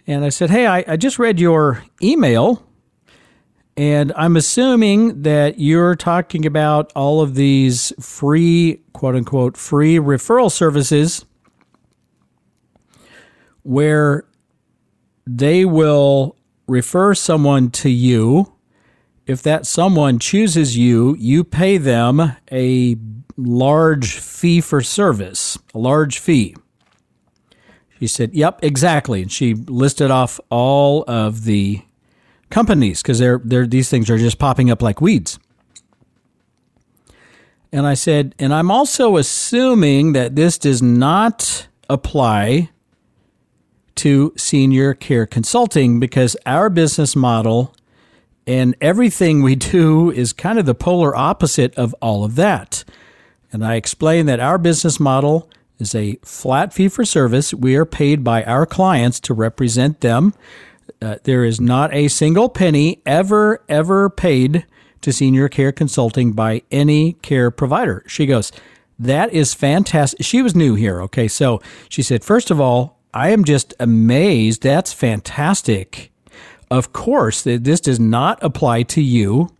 and 0.07 0.25
I 0.25 0.29
said, 0.29 0.51
Hey, 0.51 0.67
I, 0.67 0.85
I 0.87 0.97
just 0.97 1.19
read 1.19 1.41
your 1.41 1.85
email 2.03 2.67
and 3.81 4.13
I'm 4.15 4.37
assuming 4.37 5.23
that 5.23 5.59
you're 5.59 5.95
talking 5.95 6.45
about 6.45 6.93
all 6.95 7.23
of 7.23 7.35
these 7.35 7.95
free, 7.99 8.83
quote 8.93 9.17
unquote, 9.17 9.57
free 9.57 9.97
referral 9.97 10.53
services 10.53 11.25
where 13.63 14.27
they 15.27 15.65
will 15.65 16.37
refer 16.67 17.15
someone 17.15 17.71
to 17.71 17.89
you. 17.89 18.53
If 19.27 19.43
that 19.43 19.67
someone 19.67 20.19
chooses 20.19 20.77
you, 20.77 21.17
you 21.19 21.45
pay 21.45 21.79
them 21.79 22.37
a 22.51 22.97
large 23.37 24.19
fee 24.19 24.61
for 24.61 24.81
service, 24.83 25.59
a 25.75 25.79
large 25.79 26.19
fee. 26.19 26.57
She 27.99 28.07
said, 28.07 28.35
Yep, 28.35 28.61
exactly. 28.63 29.23
And 29.23 29.31
she 29.31 29.55
listed 29.55 30.11
off 30.11 30.41
all 30.51 31.05
of 31.07 31.45
the 31.45 31.83
companies 32.51 33.03
because 33.03 33.19
they're, 33.19 33.41
they're, 33.45 33.67
these 33.67 33.89
things 33.89 34.11
are 34.11 34.19
just 34.19 34.39
popping 34.39 34.71
up 34.71 34.83
like 34.83 35.01
weeds. 35.01 35.39
And 37.73 37.87
I 37.87 37.95
said, 37.95 38.35
and 38.39 38.53
I'm 38.53 38.71
also 38.71 39.17
assuming 39.17 40.13
that 40.13 40.35
this 40.35 40.59
does 40.59 40.83
not 40.83 41.69
apply 41.89 42.71
to 43.97 44.33
senior 44.37 44.95
care 44.95 45.27
consulting 45.27 46.01
because 46.01 46.37
our 46.47 46.69
business 46.69 47.15
model 47.15 47.75
and 48.51 48.75
everything 48.81 49.43
we 49.43 49.55
do 49.55 50.11
is 50.11 50.33
kind 50.33 50.59
of 50.59 50.67
the 50.67 50.75
polar 50.75 51.15
opposite 51.15 51.73
of 51.77 51.95
all 52.03 52.25
of 52.25 52.35
that. 52.35 52.83
And 53.53 53.65
I 53.65 53.77
explained 53.77 54.29
that 54.29 54.41
our 54.41 54.59
business 54.59 54.99
model 54.99 55.49
is 55.79 55.95
a 55.95 56.19
flat 56.25 56.73
fee 56.73 56.89
for 56.89 57.05
service. 57.05 57.55
We 57.55 57.77
are 57.77 57.85
paid 57.85 58.25
by 58.25 58.43
our 58.43 58.67
clients 58.67 59.21
to 59.21 59.35
represent 59.35 60.01
them. 60.01 60.35
Uh, 61.01 61.19
there 61.23 61.45
is 61.45 61.61
not 61.61 61.95
a 61.95 62.09
single 62.09 62.49
penny 62.49 63.01
ever, 63.07 63.63
ever 63.69 64.11
paid 64.11 64.67
to 65.03 65.13
senior 65.13 65.49
care 65.49 65.71
consulting 65.71 66.33
by 66.33 66.63
any 66.73 67.13
care 67.23 67.53
provider. 67.53 68.03
She 68.09 68.27
goes, 68.27 68.51
That 68.99 69.33
is 69.33 69.55
fantastic. 69.55 70.27
She 70.27 70.43
was 70.43 70.57
new 70.57 70.75
here. 70.75 71.01
Okay. 71.03 71.29
So 71.29 71.63
she 71.89 72.03
said, 72.03 72.25
First 72.25 72.51
of 72.51 72.61
all, 72.61 72.99
I 73.15 73.31
am 73.31 73.45
just 73.45 73.75
amazed. 73.79 74.65
That's 74.65 74.93
fantastic. 74.93 76.10
Of 76.71 76.93
course, 76.93 77.43
this 77.43 77.81
does 77.81 77.99
not 77.99 78.39
apply 78.43 78.85
to 78.85 79.03
you. 79.03 79.51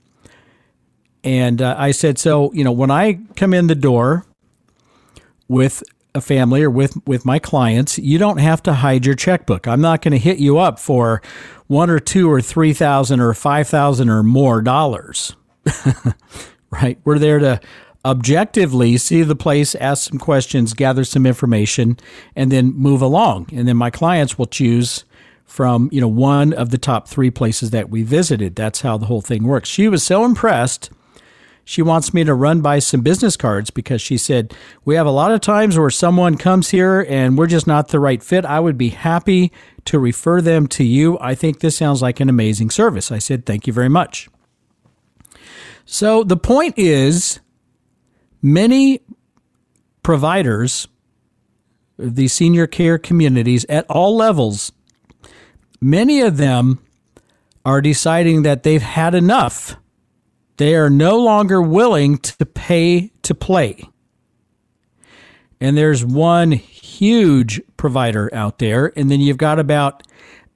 And 1.25 1.61
uh, 1.61 1.75
I 1.77 1.91
said, 1.91 2.19
so, 2.19 2.53
you 2.53 2.65
know, 2.65 2.73
when 2.73 2.91
I 2.91 3.21
come 3.37 3.53
in 3.53 3.67
the 3.67 3.75
door 3.75 4.25
with 5.49 5.83
a 6.15 6.21
family 6.21 6.63
or 6.63 6.71
with, 6.71 6.97
with 7.07 7.25
my 7.25 7.39
clients, 7.39 7.99
you 7.99 8.19
don't 8.19 8.39
have 8.39 8.63
to 8.63 8.75
hide 8.75 9.05
your 9.05 9.15
checkbook. 9.15 9.67
I'm 9.67 9.81
not 9.81 10.03
going 10.03 10.13
to 10.13 10.19
hit 10.19 10.39
you 10.39 10.59
up 10.59 10.79
for 10.79 11.21
one 11.67 11.91
or 11.91 12.01
two 12.01 12.31
or 12.31 12.41
three 12.41 12.73
thousand 12.73 13.21
or 13.21 13.33
five 13.35 13.69
thousand 13.69 14.09
or 14.09 14.23
more 14.23 14.63
dollars. 14.63 15.37
right? 16.71 16.99
We're 17.05 17.19
there 17.19 17.39
to 17.39 17.61
objectively 18.05 18.97
see 18.97 19.23
the 19.23 19.37
place, 19.37 19.75
ask 19.75 20.09
some 20.09 20.19
questions, 20.19 20.73
gather 20.73 21.05
some 21.05 21.27
information, 21.27 21.99
and 22.35 22.51
then 22.51 22.73
move 22.73 23.03
along. 23.03 23.49
And 23.53 23.69
then 23.69 23.77
my 23.77 23.91
clients 23.91 24.39
will 24.39 24.47
choose 24.47 25.05
from, 25.51 25.89
you 25.91 26.01
know, 26.01 26.07
one 26.07 26.53
of 26.53 26.71
the 26.71 26.79
top 26.79 27.09
three 27.09 27.31
places 27.31 27.71
that 27.71 27.91
we 27.91 28.05
visited. 28.05 28.55
That's 28.55 28.83
how 28.83 28.97
the 28.97 29.07
whole 29.07 29.21
thing 29.21 29.43
works. 29.43 29.69
She 29.69 29.89
was 29.89 30.05
so 30.05 30.25
impressed. 30.25 30.91
She 31.65 31.83
wants 31.83 32.15
me 32.15 32.23
to 32.23 32.35
run 32.35 32.61
by 32.61 32.79
some 32.79 33.01
business 33.01 33.37
cards 33.37 33.71
because 33.71 34.01
she 34.01 34.17
said, 34.17 34.55
We 34.85 34.95
have 34.95 35.07
a 35.07 35.11
lot 35.11 35.33
of 35.33 35.41
times 35.41 35.77
where 35.77 35.91
someone 35.91 36.37
comes 36.37 36.71
here 36.71 37.05
and 37.09 37.37
we're 37.37 37.49
just 37.49 37.67
not 37.67 37.89
the 37.89 37.99
right 37.99 38.23
fit. 38.23 38.45
I 38.45 38.61
would 38.61 38.79
be 38.79 38.91
happy 38.91 39.51
to 39.87 39.99
refer 39.99 40.41
them 40.41 40.69
to 40.69 40.85
you. 40.85 41.19
I 41.21 41.35
think 41.35 41.59
this 41.59 41.77
sounds 41.77 42.01
like 42.01 42.21
an 42.21 42.29
amazing 42.29 42.71
service. 42.71 43.11
I 43.11 43.19
said, 43.19 43.45
Thank 43.45 43.67
you 43.67 43.73
very 43.73 43.89
much. 43.89 44.29
So 45.85 46.23
the 46.23 46.37
point 46.37 46.75
is, 46.79 47.41
Many 48.43 49.01
providers, 50.03 50.89
the 51.99 52.29
senior 52.29 52.67
care 52.67 52.99
communities 52.99 53.67
at 53.69 53.85
all 53.91 54.17
levels, 54.17 54.73
many 55.81 56.21
of 56.21 56.37
them 56.37 56.79
are 57.65 57.81
deciding 57.81 58.43
that 58.43 58.63
they've 58.63 58.83
had 58.83 59.15
enough. 59.15 59.77
They 60.57 60.75
are 60.75 60.91
no 60.91 61.19
longer 61.19 61.61
willing 61.63 62.19
to 62.19 62.47
pay 62.47 63.13
to 63.23 63.35
play. 63.35 63.89
And 65.61 65.77
there's 65.77 66.05
one 66.05 66.53
huge 66.53 67.61
provider 67.77 68.35
out 68.35 68.59
there, 68.59 68.93
and 68.97 69.11
then 69.11 69.21
you've 69.21 69.37
got 69.37 69.59
about 69.59 70.03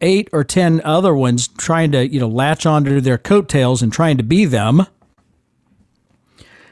eight 0.00 0.28
or 0.32 0.44
ten 0.44 0.80
other 0.82 1.14
ones 1.14 1.48
trying 1.48 1.92
to, 1.92 2.06
you 2.06 2.20
know, 2.20 2.28
latch 2.28 2.66
onto 2.66 3.00
their 3.00 3.18
coattails 3.18 3.82
and 3.82 3.92
trying 3.92 4.16
to 4.16 4.22
be 4.22 4.44
them. 4.44 4.86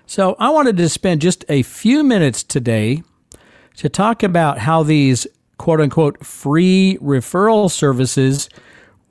So 0.06 0.36
I 0.38 0.50
wanted 0.50 0.76
to 0.78 0.88
spend 0.88 1.22
just 1.22 1.44
a 1.48 1.62
few 1.62 2.02
minutes 2.02 2.42
today 2.42 3.02
to 3.76 3.88
talk 3.88 4.22
about 4.22 4.58
how 4.58 4.82
these 4.82 5.26
quote 5.58 5.80
unquote 5.80 6.24
free 6.24 6.98
referral 7.00 7.70
services 7.70 8.48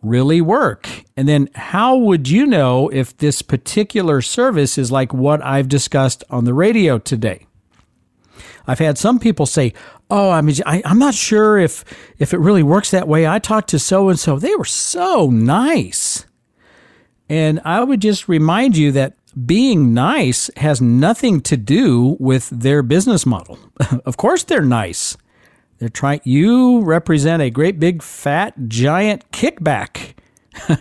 really 0.02 0.42
work. 0.42 0.90
And 1.16 1.28
then 1.28 1.50
how 1.56 1.96
would 1.96 2.28
you 2.28 2.46
know 2.46 2.90
if 2.90 3.16
this 3.18 3.42
particular 3.42 4.22
service 4.22 4.78
is 4.78 4.92
like 4.92 5.14
what 5.14 5.44
I've 5.44 5.70
discussed 5.70 6.24
on 6.30 6.46
the 6.46 6.54
radio 6.54 6.98
today? 6.98 7.46
I've 8.68 8.80
had 8.80 8.98
some 8.98 9.20
people 9.20 9.46
say, 9.46 9.74
"Oh, 10.10 10.30
I 10.30 10.42
mean, 10.42 10.56
I, 10.66 10.82
am 10.86 11.00
not 11.00 11.14
sure 11.14 11.58
if 11.58 11.84
if 12.20 12.34
it 12.34 12.40
really 12.40 12.64
works 12.64 12.92
that 12.92 13.08
way." 13.08 13.28
I 13.28 13.40
talked 13.40 13.70
to 13.70 13.80
so 13.80 14.10
and 14.10 14.20
so; 14.20 14.38
they 14.38 14.56
were 14.56 14.66
so 14.66 15.30
nice, 15.30 16.26
and 17.28 17.60
I 17.66 17.84
would 17.84 18.02
just 18.02 18.30
remind 18.30 18.78
you 18.78 18.92
that 18.92 19.16
being 19.46 19.94
nice 19.94 20.50
has 20.58 20.82
nothing 20.82 21.42
to 21.42 21.58
do 21.58 22.18
with 22.20 22.50
their 22.50 22.84
business 22.84 23.26
model. 23.26 23.58
of 24.06 24.18
course, 24.18 24.44
they're 24.44 24.62
nice. 24.62 25.18
They're 25.82 25.90
trying. 25.90 26.22
You 26.24 26.82
represent 26.82 27.42
a 27.42 27.50
great 27.50 27.80
big 27.80 28.04
fat 28.04 28.54
giant 28.68 29.32
kickback. 29.32 30.14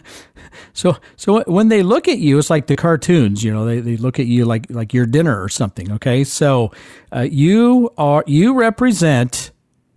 so, 0.75 0.99
so 1.17 1.43
when 1.45 1.69
they 1.69 1.83
look 1.83 2.07
at 2.07 2.19
you, 2.19 2.39
it's 2.39 2.51
like 2.51 2.67
the 2.67 2.77
cartoons. 2.77 3.43
You 3.43 3.51
know, 3.51 3.65
they, 3.65 3.81
they 3.81 3.97
look 3.97 4.21
at 4.21 4.27
you 4.27 4.45
like 4.45 4.67
like 4.69 4.93
your 4.93 5.07
dinner 5.07 5.43
or 5.43 5.49
something. 5.49 5.91
Okay, 5.93 6.23
so 6.23 6.71
uh, 7.17 7.21
you 7.21 7.89
are 7.97 8.23
you 8.27 8.53
represent 8.53 9.53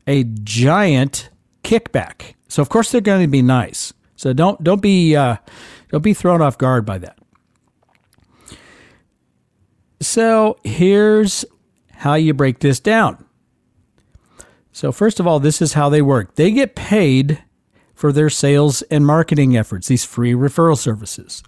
a 0.08 0.24
giant 0.24 1.30
kickback. 1.66 2.36
So 2.48 2.62
of 2.62 2.70
course 2.70 2.90
they're 2.90 3.02
going 3.02 3.24
to 3.24 3.28
be 3.28 3.42
nice. 3.42 3.92
So 4.16 4.32
don't 4.32 4.64
don't 4.64 4.82
be 4.82 5.18
uh, 5.18 5.36
don't 5.90 6.02
be 6.02 6.14
thrown 6.14 6.42
off 6.42 6.58
guard 6.58 6.86
by 6.86 6.98
that. 7.00 7.18
So 10.00 10.60
here's 10.64 11.44
how 11.92 12.14
you 12.14 12.34
break 12.34 12.60
this 12.60 12.80
down. 12.80 13.26
So, 14.74 14.92
first 14.92 15.20
of 15.20 15.28
all, 15.28 15.40
this 15.40 15.62
is 15.62 15.74
how 15.74 15.88
they 15.88 16.02
work 16.02 16.36
they 16.36 16.52
get 16.52 16.76
paid 16.76 17.44
for 17.94 18.12
their 18.12 18.30
sales 18.30 18.82
and 18.84 19.06
marketing 19.06 19.56
efforts, 19.56 19.88
these 19.88 20.04
free 20.04 20.34
referral 20.34 20.78
services. 20.78 21.44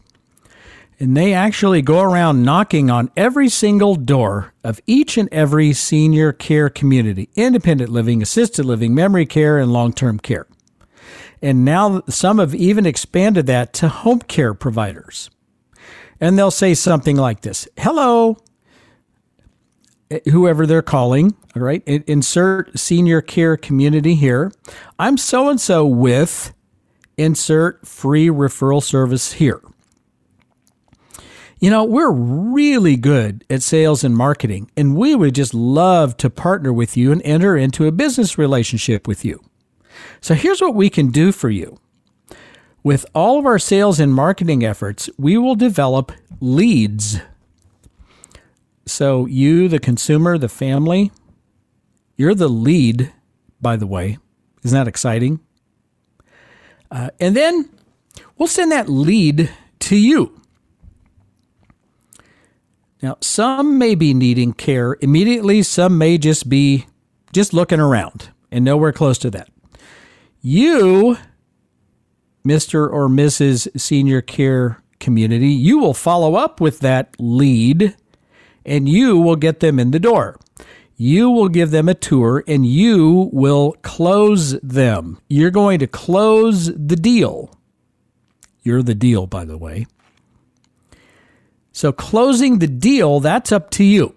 And 0.99 1.17
they 1.17 1.33
actually 1.33 1.81
go 1.81 1.99
around 1.99 2.43
knocking 2.43 2.89
on 2.89 3.11
every 3.17 3.49
single 3.49 3.95
door 3.95 4.53
of 4.63 4.79
each 4.88 5.17
and 5.17 5.27
every 5.31 5.73
senior 5.73 6.31
care 6.31 6.69
community 6.69 7.27
independent 7.35 7.89
living, 7.89 8.21
assisted 8.21 8.63
living, 8.63 8.95
memory 8.95 9.25
care, 9.25 9.57
and 9.57 9.73
long 9.73 9.91
term 9.91 10.19
care. 10.19 10.47
And 11.41 11.65
now 11.65 12.03
some 12.07 12.38
have 12.38 12.55
even 12.55 12.85
expanded 12.85 13.47
that 13.47 13.73
to 13.73 13.89
home 13.89 14.19
care 14.19 14.53
providers. 14.53 15.29
And 16.21 16.38
they'll 16.38 16.51
say 16.51 16.75
something 16.75 17.17
like 17.17 17.41
this 17.41 17.67
Hello, 17.77 18.38
Uh, 20.12 20.20
whoever 20.32 20.68
they're 20.68 20.82
calling, 20.82 21.36
all 21.56 21.63
right, 21.63 21.82
insert 21.88 22.78
senior 22.78 23.22
care 23.22 23.58
community 23.58 24.15
here. 24.15 24.52
I'm 25.00 25.18
so 25.18 25.50
and 25.50 25.60
so 25.60 25.86
with 25.86 26.54
insert 27.18 27.88
free 27.88 28.28
referral 28.28 28.84
service 28.84 29.34
here. 29.34 29.62
You 31.60 31.72
know, 31.72 31.84
we're 31.84 32.12
really 32.12 32.98
good 32.98 33.44
at 33.50 33.63
sales 33.63 34.04
and 34.04 34.15
marketing, 34.15 34.70
and 34.78 34.96
we 34.96 35.15
would 35.15 35.34
just 35.34 35.54
love 35.54 36.18
to 36.18 36.30
partner 36.30 36.72
with 36.72 36.96
you 36.96 37.12
and 37.12 37.22
enter 37.24 37.58
into 37.58 37.88
a 37.88 37.91
business 37.91 38.38
relationship 38.38 39.08
with 39.08 39.26
you. 39.26 39.41
So 40.22 40.36
here's 40.36 40.62
what 40.62 40.76
we 40.76 40.89
can 40.89 41.10
do 41.10 41.32
for 41.32 41.50
you. 41.50 41.80
With 42.84 43.06
all 43.15 43.39
of 43.39 43.48
our 43.48 43.58
sales 43.58 44.00
and 44.00 44.13
marketing 44.13 44.63
efforts, 44.63 45.10
we 45.18 45.38
will 45.38 45.56
develop 45.56 46.12
leads 46.39 47.20
so, 48.86 49.26
you, 49.26 49.67
the 49.67 49.80
consumer, 49.80 50.38
the 50.38 50.50
family, 50.50 51.12
you're 52.15 52.36
the 52.36 52.50
lead, 52.50 53.12
by 53.60 53.76
the 53.76 53.88
way. 53.88 54.17
Isn't 54.63 54.78
that 54.78 54.88
exciting? 54.88 55.39
Uh, 56.91 57.10
and 57.19 57.36
then 57.36 57.69
we'll 58.38 58.48
send 58.48 58.71
that 58.71 58.88
lead 58.88 59.50
to 59.80 59.95
you. 59.95 60.39
Now, 63.02 63.17
some 63.21 63.78
may 63.78 63.95
be 63.95 64.13
needing 64.13 64.54
care 64.54 64.98
immediately, 65.02 65.62
some 65.62 65.98
may 65.98 66.17
just 66.17 66.50
be 66.50 66.88
just 67.34 67.54
looking 67.54 67.80
around 67.80 68.30
and 68.52 68.63
nowhere 68.63 68.93
close 68.93 69.17
to 69.19 69.30
that. 69.32 69.50
You, 70.41 71.17
Mr. 72.48 72.89
or 72.91 73.08
Mrs. 73.08 73.80
Senior 73.80 74.21
Care 74.21 74.82
Community, 75.00 75.50
you 75.50 75.78
will 75.78 75.93
follow 75.93 76.36
up 76.36 76.62
with 76.62 76.80
that 76.80 77.15
lead 77.19 77.95
and 78.65 78.89
you 78.89 79.17
will 79.17 79.36
get 79.36 79.60
them 79.60 79.80
in 79.80 79.91
the 79.91 79.99
door. 79.99 80.39
You 80.97 81.30
will 81.30 81.49
give 81.49 81.71
them 81.71 81.89
a 81.89 81.93
tour 81.93 82.43
and 82.47 82.65
you 82.65 83.30
will 83.34 83.75
close 83.82 84.60
them. 84.62 85.19
You're 85.28 85.51
going 85.51 85.80
to 85.80 85.88
close 85.88 86.67
the 86.67 86.95
deal. 86.95 87.51
You're 88.63 88.84
the 88.84 88.95
deal, 88.95 89.28
by 89.28 89.45
the 89.45 89.58
way. 89.58 89.86
So, 91.71 91.91
closing 91.91 92.60
the 92.60 92.67
deal, 92.67 93.19
that's 93.19 93.51
up 93.51 93.69
to 93.71 93.84
you. 93.84 94.15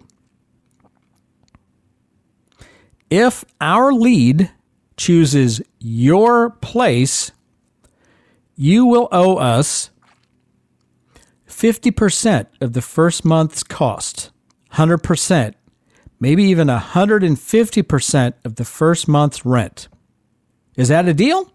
If 3.09 3.43
our 3.59 3.91
lead 3.91 4.49
chooses 4.95 5.61
your 5.79 6.51
place, 6.51 7.31
you 8.55 8.85
will 8.85 9.09
owe 9.11 9.35
us 9.35 9.89
50% 11.47 12.47
of 12.61 12.73
the 12.73 12.81
first 12.81 13.25
month's 13.25 13.63
cost. 13.63 14.31
100%, 14.73 15.53
maybe 16.19 16.43
even 16.43 16.67
150% 16.67 18.33
of 18.43 18.55
the 18.55 18.65
first 18.65 19.07
month's 19.07 19.45
rent. 19.45 19.87
Is 20.75 20.87
that 20.89 21.07
a 21.07 21.13
deal? 21.13 21.51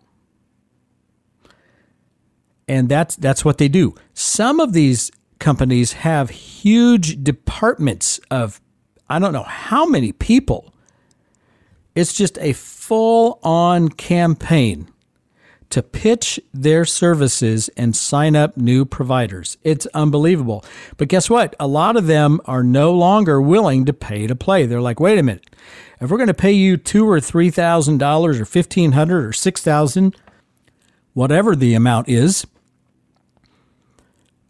And 2.66 2.88
that's 2.88 3.16
that's 3.16 3.44
what 3.44 3.58
they 3.58 3.68
do. 3.68 3.94
Some 4.14 4.58
of 4.58 4.72
these 4.72 5.10
companies 5.38 5.92
have 5.92 6.30
huge 6.30 7.22
departments 7.22 8.18
of 8.30 8.60
I 9.08 9.18
don't 9.18 9.32
know 9.34 9.42
how 9.42 9.84
many 9.84 10.12
people. 10.12 10.72
It's 11.94 12.14
just 12.14 12.38
a 12.38 12.54
full 12.54 13.38
on 13.42 13.90
campaign 13.90 14.88
to 15.74 15.82
pitch 15.82 16.38
their 16.52 16.84
services 16.84 17.68
and 17.76 17.96
sign 17.96 18.36
up 18.36 18.56
new 18.56 18.84
providers. 18.84 19.58
It's 19.64 19.86
unbelievable. 19.86 20.64
But 20.98 21.08
guess 21.08 21.28
what? 21.28 21.56
A 21.58 21.66
lot 21.66 21.96
of 21.96 22.06
them 22.06 22.40
are 22.44 22.62
no 22.62 22.92
longer 22.92 23.40
willing 23.40 23.84
to 23.86 23.92
pay 23.92 24.28
to 24.28 24.36
play. 24.36 24.66
They're 24.66 24.80
like, 24.80 25.00
wait 25.00 25.18
a 25.18 25.22
minute. 25.24 25.50
If 26.00 26.12
we're 26.12 26.18
going 26.18 26.28
to 26.28 26.34
pay 26.34 26.52
you 26.52 26.76
two 26.76 27.08
or 27.08 27.20
three 27.20 27.50
thousand 27.50 27.98
dollars 27.98 28.38
or 28.38 28.44
fifteen 28.44 28.92
hundred 28.92 29.24
or 29.24 29.32
six 29.32 29.62
thousand, 29.62 30.14
whatever 31.12 31.56
the 31.56 31.74
amount 31.74 32.08
is, 32.08 32.46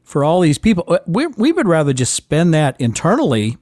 for 0.03 0.23
all 0.23 0.41
these 0.41 0.59
people, 0.59 0.85
uh, 0.89 0.99
we, 1.07 1.27
we 1.27 1.53
would 1.53 1.67
rather 1.67 1.95
just 1.95 2.13
spend 2.13 2.53
that 2.53 2.79
internally 2.79 3.57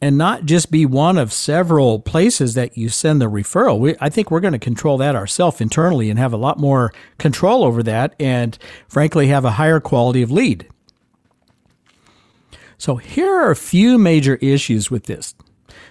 and 0.00 0.16
not 0.16 0.44
just 0.44 0.70
be 0.70 0.86
one 0.86 1.18
of 1.18 1.32
several 1.32 1.98
places 1.98 2.54
that 2.54 2.76
you 2.76 2.88
send 2.88 3.20
the 3.20 3.30
referral. 3.30 3.78
We, 3.78 3.96
I 4.00 4.08
think 4.08 4.30
we're 4.30 4.40
going 4.40 4.52
to 4.52 4.58
control 4.58 4.98
that 4.98 5.16
ourselves 5.16 5.60
internally 5.60 6.08
and 6.10 6.18
have 6.18 6.32
a 6.32 6.36
lot 6.36 6.58
more 6.58 6.92
control 7.18 7.64
over 7.64 7.82
that 7.82 8.14
and 8.20 8.56
frankly 8.86 9.26
have 9.28 9.44
a 9.44 9.52
higher 9.52 9.80
quality 9.80 10.22
of 10.22 10.30
lead. 10.30 10.68
So 12.76 12.96
here 12.96 13.32
are 13.32 13.50
a 13.50 13.56
few 13.56 13.98
major 13.98 14.36
issues 14.36 14.90
with 14.90 15.04
this. 15.04 15.34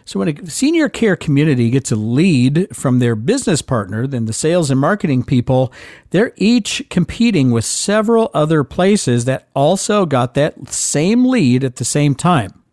So 0.05 0.19
when 0.19 0.29
a 0.29 0.49
senior 0.49 0.87
care 0.87 1.17
community 1.17 1.69
gets 1.69 1.91
a 1.91 1.97
lead 1.97 2.73
from 2.73 2.99
their 2.99 3.13
business 3.13 3.61
partner, 3.61 4.07
then 4.07 4.23
the 4.23 4.31
sales 4.31 4.71
and 4.71 4.79
marketing 4.79 5.23
people, 5.23 5.73
they're 6.11 6.31
each 6.37 6.87
competing 6.89 7.51
with 7.51 7.65
several 7.65 8.31
other 8.33 8.63
places 8.63 9.25
that 9.25 9.49
also 9.53 10.05
got 10.05 10.33
that 10.35 10.69
same 10.69 11.25
lead 11.25 11.65
at 11.65 11.75
the 11.75 11.83
same 11.83 12.15
time. 12.15 12.63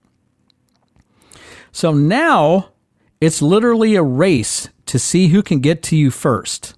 So 1.74 1.92
now 1.92 2.68
it's 3.20 3.42
literally 3.42 3.96
a 3.96 4.02
race 4.02 4.68
to 4.86 4.96
see 4.96 5.28
who 5.28 5.42
can 5.42 5.58
get 5.58 5.82
to 5.82 5.96
you 5.96 6.12
first. 6.12 6.76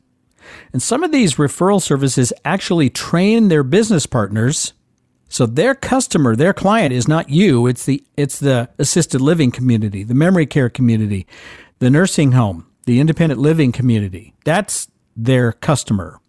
And 0.72 0.82
some 0.82 1.04
of 1.04 1.12
these 1.12 1.34
referral 1.34 1.82
services 1.82 2.32
actually 2.46 2.88
train 2.88 3.48
their 3.48 3.62
business 3.62 4.06
partners. 4.06 4.72
So 5.28 5.44
their 5.44 5.74
customer, 5.74 6.34
their 6.34 6.54
client 6.54 6.94
is 6.94 7.06
not 7.06 7.28
you, 7.28 7.66
it's 7.66 7.84
the 7.84 8.02
it's 8.16 8.38
the 8.38 8.70
assisted 8.78 9.20
living 9.20 9.50
community, 9.50 10.02
the 10.02 10.14
memory 10.14 10.46
care 10.46 10.70
community, 10.70 11.26
the 11.78 11.90
nursing 11.90 12.32
home, 12.32 12.66
the 12.86 12.98
independent 12.98 13.38
living 13.38 13.72
community. 13.72 14.32
That's 14.46 14.88
their 15.14 15.52
customer. 15.52 16.20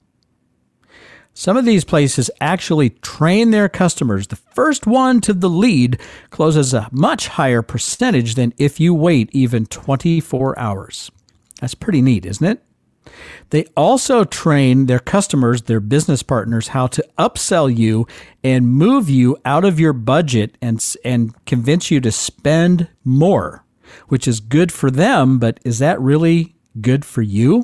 Some 1.39 1.55
of 1.55 1.65
these 1.65 1.85
places 1.85 2.31
actually 2.41 2.89
train 2.89 3.51
their 3.51 3.69
customers. 3.69 4.25
The 4.25 4.37
first 4.37 4.87
one 4.87 5.21
to 5.21 5.33
the 5.33 5.51
lead 5.51 6.01
closes 6.31 6.73
a 6.73 6.89
much 6.91 7.27
higher 7.27 7.61
percentage 7.61 8.33
than 8.33 8.55
if 8.57 8.79
you 8.79 8.91
wait 8.95 9.29
even 9.33 9.67
24 9.67 10.57
hours. 10.57 11.11
That's 11.61 11.75
pretty 11.75 12.01
neat, 12.01 12.25
isn't 12.25 12.43
it? 12.43 12.63
They 13.51 13.65
also 13.77 14.23
train 14.23 14.87
their 14.87 14.97
customers, 14.97 15.61
their 15.61 15.79
business 15.79 16.23
partners, 16.23 16.69
how 16.69 16.87
to 16.87 17.07
upsell 17.19 17.69
you 17.73 18.07
and 18.43 18.67
move 18.67 19.07
you 19.07 19.37
out 19.45 19.63
of 19.63 19.79
your 19.79 19.93
budget 19.93 20.57
and, 20.59 20.83
and 21.05 21.35
convince 21.45 21.91
you 21.91 22.01
to 22.01 22.11
spend 22.11 22.87
more, 23.03 23.63
which 24.07 24.27
is 24.27 24.39
good 24.39 24.71
for 24.71 24.89
them, 24.89 25.37
but 25.37 25.59
is 25.63 25.77
that 25.77 26.01
really 26.01 26.55
good 26.81 27.05
for 27.05 27.21
you? 27.21 27.63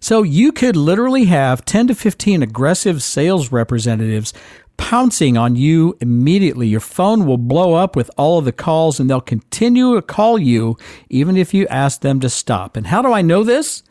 So 0.00 0.22
you 0.22 0.52
could 0.52 0.76
literally 0.76 1.24
have 1.26 1.64
10 1.64 1.88
to 1.88 1.94
15 1.94 2.42
aggressive 2.42 3.02
sales 3.02 3.52
representatives 3.52 4.32
pouncing 4.76 5.36
on 5.36 5.56
you 5.56 5.96
immediately. 6.00 6.68
Your 6.68 6.80
phone 6.80 7.26
will 7.26 7.38
blow 7.38 7.74
up 7.74 7.96
with 7.96 8.10
all 8.16 8.38
of 8.38 8.44
the 8.44 8.52
calls 8.52 9.00
and 9.00 9.08
they'll 9.08 9.20
continue 9.20 9.94
to 9.94 10.02
call 10.02 10.38
you 10.38 10.76
even 11.08 11.36
if 11.36 11.54
you 11.54 11.66
ask 11.68 12.00
them 12.00 12.20
to 12.20 12.28
stop. 12.28 12.76
And 12.76 12.86
how 12.86 13.02
do 13.02 13.12
I 13.12 13.22
know 13.22 13.42
this? 13.42 13.82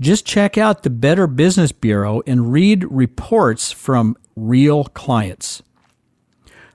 Just 0.00 0.26
check 0.26 0.56
out 0.56 0.82
the 0.82 0.90
Better 0.90 1.26
Business 1.26 1.72
Bureau 1.72 2.22
and 2.26 2.52
read 2.52 2.90
reports 2.90 3.70
from 3.70 4.16
real 4.34 4.84
clients. 4.84 5.62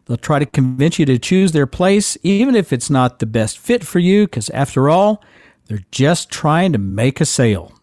They'll 0.06 0.18
try 0.18 0.38
to 0.38 0.46
convince 0.46 1.00
you 1.00 1.06
to 1.08 1.18
choose 1.18 1.52
their 1.52 1.66
place, 1.66 2.18
even 2.22 2.56
if 2.56 2.72
it's 2.72 2.92
not 2.92 3.18
the 3.18 3.26
best 3.26 3.58
fit 3.58 3.84
for 3.84 3.98
you, 3.98 4.26
because 4.26 4.52
after 4.52 4.88
all, 4.88 5.24
they're 5.66 5.86
just 5.92 6.30
trying 6.30 6.74
to 6.74 6.78
make 6.78 7.20
a 7.20 7.26
sale. 7.26 7.75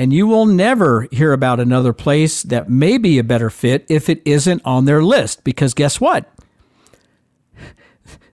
And 0.00 0.14
you 0.14 0.26
will 0.26 0.46
never 0.46 1.06
hear 1.12 1.34
about 1.34 1.60
another 1.60 1.92
place 1.92 2.42
that 2.44 2.70
may 2.70 2.96
be 2.96 3.18
a 3.18 3.22
better 3.22 3.50
fit 3.50 3.84
if 3.90 4.08
it 4.08 4.22
isn't 4.24 4.62
on 4.64 4.86
their 4.86 5.02
list. 5.02 5.44
Because 5.44 5.74
guess 5.74 6.00
what? 6.00 6.32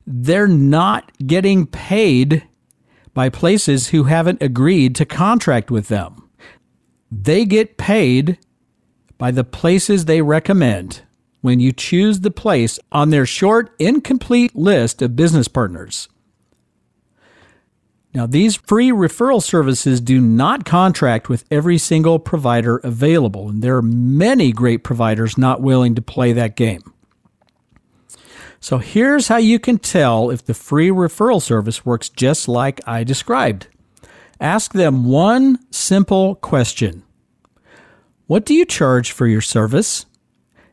They're 0.06 0.48
not 0.48 1.12
getting 1.28 1.66
paid 1.68 2.48
by 3.14 3.28
places 3.28 3.90
who 3.90 4.06
haven't 4.06 4.42
agreed 4.42 4.96
to 4.96 5.06
contract 5.06 5.70
with 5.70 5.90
them. 5.90 6.30
They 7.12 7.44
get 7.44 7.76
paid 7.76 8.38
by 9.18 9.32
the 9.32 9.44
places 9.44 10.06
they 10.06 10.22
recommend 10.22 11.02
when 11.42 11.60
you 11.60 11.74
choose 11.74 12.22
the 12.22 12.32
place 12.32 12.80
on 12.94 13.10
their 13.10 13.26
short, 13.26 13.76
incomplete 13.78 14.56
list 14.56 15.02
of 15.02 15.18
business 15.18 15.50
partners. 15.50 16.08
Now, 18.13 18.26
these 18.26 18.56
free 18.56 18.89
referral 18.89 19.43
services 19.43 20.02
do 20.02 20.20
not 20.20 20.65
contract 20.65 21.30
with 21.30 21.46
every 21.52 21.78
single 21.78 22.20
provider 22.20 22.78
available, 22.78 23.50
and 23.50 23.62
there 23.62 23.76
are 23.76 23.82
many 23.82 24.52
great 24.52 24.84
providers 24.84 25.38
not 25.38 25.62
willing 25.62 25.93
to 25.96 26.02
play 26.02 26.34
that 26.34 26.56
game. 26.56 26.93
So, 28.60 28.80
here's 28.80 29.28
how 29.28 29.38
you 29.38 29.60
can 29.60 29.78
tell 29.78 30.32
if 30.32 30.43
the 30.43 30.54
free 30.54 30.89
referral 30.89 31.41
service 31.41 31.86
works 31.86 32.10
just 32.10 32.48
like 32.48 32.82
I 32.88 33.04
described. 33.04 33.67
Ask 34.39 34.74
them 34.74 35.06
one 35.06 35.60
simple 35.72 36.36
question 36.36 37.04
What 38.26 38.46
do 38.46 38.54
you 38.54 38.65
charge 38.65 39.12
for 39.12 39.28
your 39.28 39.41
service? 39.41 40.06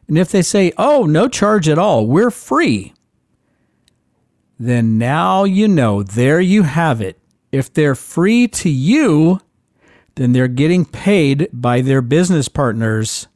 And 0.06 0.18
if 0.18 0.30
they 0.30 0.42
say, 0.42 0.72
Oh, 0.78 1.04
no 1.04 1.28
charge 1.28 1.68
at 1.68 1.78
all, 1.78 2.06
we're 2.06 2.30
free, 2.30 2.94
then 4.58 4.98
now 4.98 5.44
you 5.44 5.68
know, 5.68 6.02
there 6.02 6.40
you 6.40 6.62
have 6.62 7.00
it. 7.00 7.18
If 7.54 7.72
they're 7.72 7.94
free 7.94 8.48
to 8.48 8.68
you, 8.68 9.38
then 10.16 10.32
they're 10.32 10.48
getting 10.48 10.84
paid 10.84 11.48
by 11.52 11.82
their 11.82 12.02
business 12.02 12.48
partners, 12.48 13.28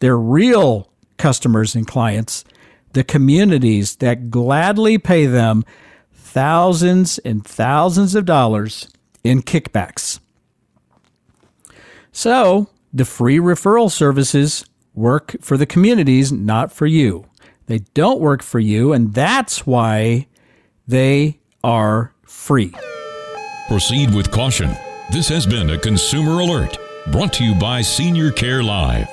their 0.00 0.18
real 0.18 0.92
customers 1.16 1.74
and 1.74 1.86
clients, 1.86 2.44
the 2.92 3.02
communities 3.02 3.96
that 3.96 4.30
gladly 4.30 4.98
pay 4.98 5.24
them 5.24 5.64
thousands 6.12 7.16
and 7.20 7.46
thousands 7.46 8.14
of 8.14 8.26
dollars 8.26 8.88
in 9.24 9.40
kickbacks. 9.40 10.20
So, 12.12 12.68
the 12.92 13.06
free 13.06 13.38
referral 13.38 13.90
services 13.90 14.66
work 14.92 15.34
for 15.40 15.56
the 15.56 15.64
communities, 15.64 16.30
not 16.30 16.72
for 16.72 16.84
you. 16.84 17.24
They 17.68 17.78
don't 17.94 18.20
work 18.20 18.42
for 18.42 18.60
you, 18.60 18.92
and 18.92 19.14
that's 19.14 19.66
why 19.66 20.26
they 20.86 21.40
are 21.64 22.12
free. 22.26 22.74
Proceed 23.68 24.14
with 24.14 24.30
caution. 24.30 24.74
This 25.10 25.28
has 25.28 25.46
been 25.46 25.70
a 25.70 25.78
Consumer 25.78 26.40
Alert 26.40 26.76
brought 27.10 27.32
to 27.34 27.44
you 27.44 27.54
by 27.54 27.80
Senior 27.80 28.30
Care 28.30 28.62
Live. 28.62 29.08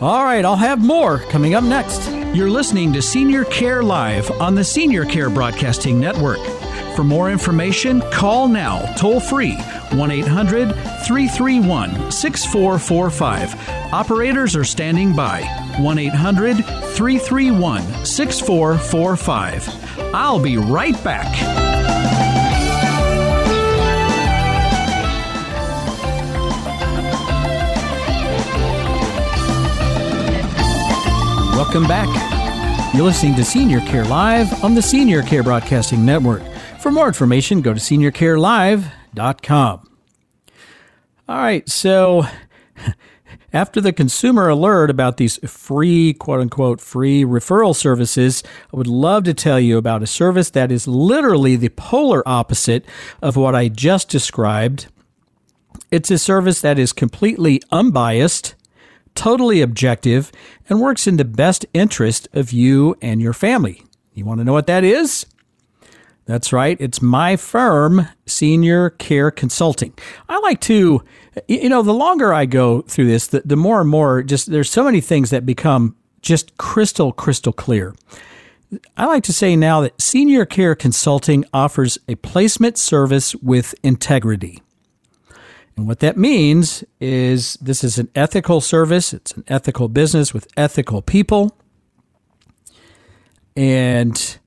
All 0.00 0.24
right, 0.24 0.44
I'll 0.44 0.56
have 0.56 0.82
more 0.82 1.18
coming 1.18 1.54
up 1.54 1.64
next. 1.64 2.10
You're 2.34 2.50
listening 2.50 2.92
to 2.92 3.02
Senior 3.02 3.44
Care 3.44 3.82
Live 3.82 4.30
on 4.40 4.54
the 4.54 4.64
Senior 4.64 5.04
Care 5.04 5.28
Broadcasting 5.28 6.00
Network. 6.00 6.40
For 6.96 7.04
more 7.04 7.30
information, 7.30 8.00
call 8.10 8.48
now 8.48 8.80
toll 8.96 9.20
free 9.20 9.56
1 9.92 10.10
800 10.10 10.74
331 11.06 12.10
6445. 12.10 13.92
Operators 13.92 14.56
are 14.56 14.64
standing 14.64 15.14
by 15.14 15.42
1 15.78 15.98
800 15.98 16.56
331 16.64 18.04
6445. 18.04 20.14
I'll 20.14 20.40
be 20.40 20.56
right 20.56 21.02
back. 21.04 21.61
Welcome 31.62 31.86
back. 31.86 32.92
You're 32.92 33.04
listening 33.04 33.36
to 33.36 33.44
Senior 33.44 33.78
Care 33.82 34.04
Live 34.04 34.64
on 34.64 34.74
the 34.74 34.82
Senior 34.82 35.22
Care 35.22 35.44
Broadcasting 35.44 36.04
Network. 36.04 36.42
For 36.80 36.90
more 36.90 37.06
information, 37.06 37.60
go 37.60 37.72
to 37.72 37.78
seniorcarelive.com. 37.78 39.90
All 41.28 41.36
right, 41.36 41.68
so 41.68 42.26
after 43.52 43.80
the 43.80 43.92
consumer 43.92 44.48
alert 44.48 44.90
about 44.90 45.18
these 45.18 45.38
free, 45.48 46.14
quote 46.14 46.40
unquote, 46.40 46.80
free 46.80 47.22
referral 47.22 47.76
services, 47.76 48.42
I 48.74 48.76
would 48.76 48.88
love 48.88 49.22
to 49.22 49.32
tell 49.32 49.60
you 49.60 49.78
about 49.78 50.02
a 50.02 50.08
service 50.08 50.50
that 50.50 50.72
is 50.72 50.88
literally 50.88 51.54
the 51.54 51.68
polar 51.68 52.28
opposite 52.28 52.84
of 53.22 53.36
what 53.36 53.54
I 53.54 53.68
just 53.68 54.08
described. 54.08 54.88
It's 55.92 56.10
a 56.10 56.18
service 56.18 56.60
that 56.60 56.80
is 56.80 56.92
completely 56.92 57.62
unbiased, 57.70 58.56
totally 59.14 59.60
objective, 59.60 60.32
and 60.68 60.80
works 60.80 61.06
in 61.06 61.16
the 61.16 61.24
best 61.24 61.66
interest 61.74 62.28
of 62.32 62.52
you 62.52 62.96
and 63.02 63.20
your 63.20 63.32
family. 63.32 63.84
You 64.14 64.24
want 64.24 64.40
to 64.40 64.44
know 64.44 64.52
what 64.52 64.66
that 64.66 64.84
is? 64.84 65.26
That's 66.24 66.52
right. 66.52 66.76
It's 66.80 67.02
my 67.02 67.36
firm, 67.36 68.08
Senior 68.26 68.90
Care 68.90 69.30
Consulting. 69.30 69.92
I 70.28 70.38
like 70.38 70.60
to, 70.62 71.02
you 71.48 71.68
know, 71.68 71.82
the 71.82 71.94
longer 71.94 72.32
I 72.32 72.46
go 72.46 72.82
through 72.82 73.06
this, 73.06 73.26
the, 73.26 73.42
the 73.44 73.56
more 73.56 73.80
and 73.80 73.90
more 73.90 74.22
just 74.22 74.50
there's 74.50 74.70
so 74.70 74.84
many 74.84 75.00
things 75.00 75.30
that 75.30 75.44
become 75.44 75.96
just 76.20 76.56
crystal, 76.58 77.12
crystal 77.12 77.52
clear. 77.52 77.94
I 78.96 79.06
like 79.06 79.24
to 79.24 79.32
say 79.32 79.56
now 79.56 79.80
that 79.80 80.00
Senior 80.00 80.46
Care 80.46 80.74
Consulting 80.74 81.44
offers 81.52 81.98
a 82.08 82.14
placement 82.14 82.78
service 82.78 83.34
with 83.36 83.74
integrity. 83.82 84.62
And 85.76 85.88
what 85.88 86.00
that 86.00 86.16
means 86.16 86.84
is 87.00 87.54
this 87.54 87.82
is 87.82 87.98
an 87.98 88.08
ethical 88.14 88.60
service, 88.60 89.12
it's 89.12 89.32
an 89.32 89.44
ethical 89.48 89.88
business 89.88 90.34
with 90.34 90.46
ethical 90.56 91.02
people. 91.02 91.56
And 93.56 94.38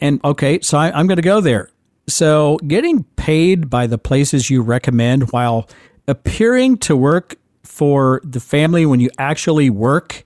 and 0.00 0.20
okay, 0.24 0.60
so 0.60 0.78
I, 0.78 0.98
am 0.98 1.06
going 1.06 1.16
to 1.16 1.22
go 1.22 1.40
there. 1.40 1.70
So 2.06 2.58
getting 2.66 3.04
paid 3.16 3.70
by 3.70 3.86
the 3.86 3.98
places 3.98 4.50
you 4.50 4.62
recommend 4.62 5.32
while 5.32 5.68
appearing 6.06 6.78
to 6.78 6.96
work 6.96 7.36
for 7.62 8.20
the 8.24 8.40
family 8.40 8.84
when 8.86 9.00
you 9.00 9.10
actually 9.18 9.70
work 9.70 10.24